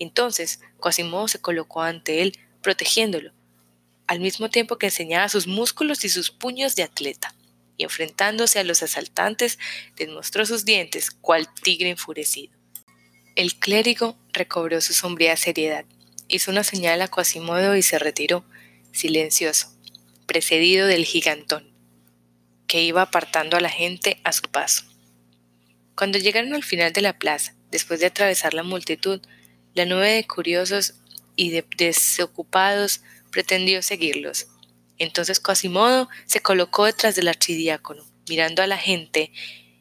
Entonces 0.01 0.59
Quasimodo 0.83 1.29
se 1.29 1.41
colocó 1.41 1.83
ante 1.83 2.23
él, 2.23 2.37
protegiéndolo, 2.61 3.34
al 4.07 4.21
mismo 4.21 4.51
tiempo 4.51 4.79
que 4.79 4.87
enseñaba 4.87 5.29
sus 5.29 5.47
músculos 5.47 6.05
y 6.05 6.09
sus 6.09 6.31
puños 6.31 6.77
de 6.77 6.83
atleta, 6.83 7.35
y 7.77 7.85
enfrentándose 7.85 8.59
a 8.59 8.65
los 8.65 8.83
asaltantes, 8.83 9.59
les 9.97 10.09
mostró 10.09 10.47
sus 10.47 10.65
dientes, 10.65 11.11
cual 11.11 11.49
tigre 11.63 11.91
enfurecido. 11.91 12.53
El 13.37 13.57
clérigo 13.57 14.17
recobró 14.33 14.81
su 14.81 14.93
sombría 14.93 15.37
seriedad, 15.37 15.85
hizo 16.29 16.51
una 16.51 16.65
señal 16.65 17.03
a 17.03 17.09
Quasimodo 17.09 17.77
y 17.77 17.83
se 17.83 17.99
retiró, 17.99 18.45
silencioso, 18.93 19.75
precedido 20.27 20.87
del 20.87 21.05
gigantón, 21.05 21.73
que 22.67 22.83
iba 22.83 23.03
apartando 23.03 23.57
a 23.57 23.61
la 23.61 23.71
gente 23.71 24.21
a 24.25 24.33
su 24.33 24.43
paso. 24.43 24.85
Cuando 25.97 26.19
llegaron 26.19 26.55
al 26.55 26.65
final 26.65 26.93
de 26.93 27.03
la 27.03 27.19
plaza, 27.19 27.55
después 27.71 28.01
de 28.01 28.07
atravesar 28.07 28.55
la 28.55 28.63
multitud, 28.63 29.21
la 29.75 29.85
nube 29.85 30.11
de 30.11 30.27
curiosos 30.27 30.95
y 31.37 31.51
de 31.51 31.65
desocupados 31.77 33.03
pretendió 33.35 33.83
seguirlos. 33.83 34.47
Entonces 34.97 35.41
Quasimodo 35.41 36.09
se 36.25 36.39
colocó 36.39 36.85
detrás 36.85 37.17
del 37.17 37.27
archidiácono, 37.27 38.05
mirando 38.29 38.63
a 38.63 38.69
la 38.69 38.79
gente, 38.79 39.33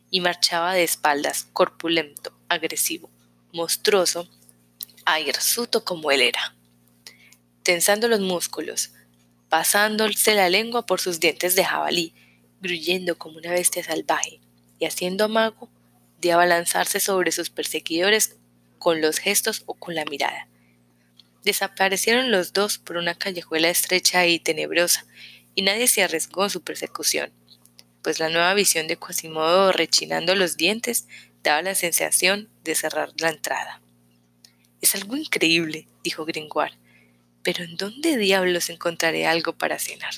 y 0.09 0.21
marchaba 0.21 0.73
de 0.73 0.83
espaldas, 0.83 1.45
corpulento, 1.53 2.35
agresivo, 2.49 3.11
monstruoso, 3.51 4.27
hirsuto 5.19 5.85
como 5.85 6.09
él 6.09 6.21
era. 6.21 6.55
Tensando 7.61 8.07
los 8.07 8.21
músculos, 8.21 8.91
pasándose 9.49 10.33
la 10.33 10.49
lengua 10.49 10.87
por 10.87 10.99
sus 10.99 11.19
dientes 11.19 11.55
de 11.55 11.63
jabalí, 11.63 12.15
gruyendo 12.59 13.19
como 13.19 13.37
una 13.37 13.51
bestia 13.51 13.83
salvaje, 13.83 14.39
y 14.79 14.85
haciendo 14.85 15.25
amago 15.25 15.69
de 16.21 16.31
abalanzarse 16.31 16.99
sobre 16.99 17.31
sus 17.31 17.51
perseguidores 17.51 18.35
con 18.79 18.99
los 18.99 19.19
gestos 19.19 19.61
o 19.67 19.75
con 19.75 19.93
la 19.93 20.05
mirada. 20.05 20.47
Desaparecieron 21.43 22.31
los 22.31 22.53
dos 22.53 22.77
por 22.77 22.97
una 22.97 23.15
callejuela 23.15 23.69
estrecha 23.69 24.25
y 24.27 24.39
tenebrosa, 24.39 25.05
y 25.55 25.61
nadie 25.61 25.87
se 25.87 26.03
arriesgó 26.03 26.45
en 26.45 26.49
su 26.49 26.61
persecución, 26.63 27.31
pues 28.01 28.19
la 28.19 28.29
nueva 28.29 28.53
visión 28.53 28.87
de 28.87 28.97
Quasimodo 28.97 29.71
rechinando 29.71 30.35
los 30.35 30.57
dientes 30.57 31.07
daba 31.43 31.61
la 31.61 31.75
sensación 31.75 32.49
de 32.63 32.75
cerrar 32.75 33.11
la 33.17 33.29
entrada. 33.29 33.81
Es 34.81 34.95
algo 34.95 35.15
increíble, 35.15 35.87
dijo 36.03 36.25
Gringoire, 36.25 36.77
pero 37.43 37.63
¿en 37.63 37.75
dónde 37.75 38.17
diablos 38.17 38.69
encontraré 38.69 39.27
algo 39.27 39.53
para 39.53 39.79
cenar? 39.79 40.13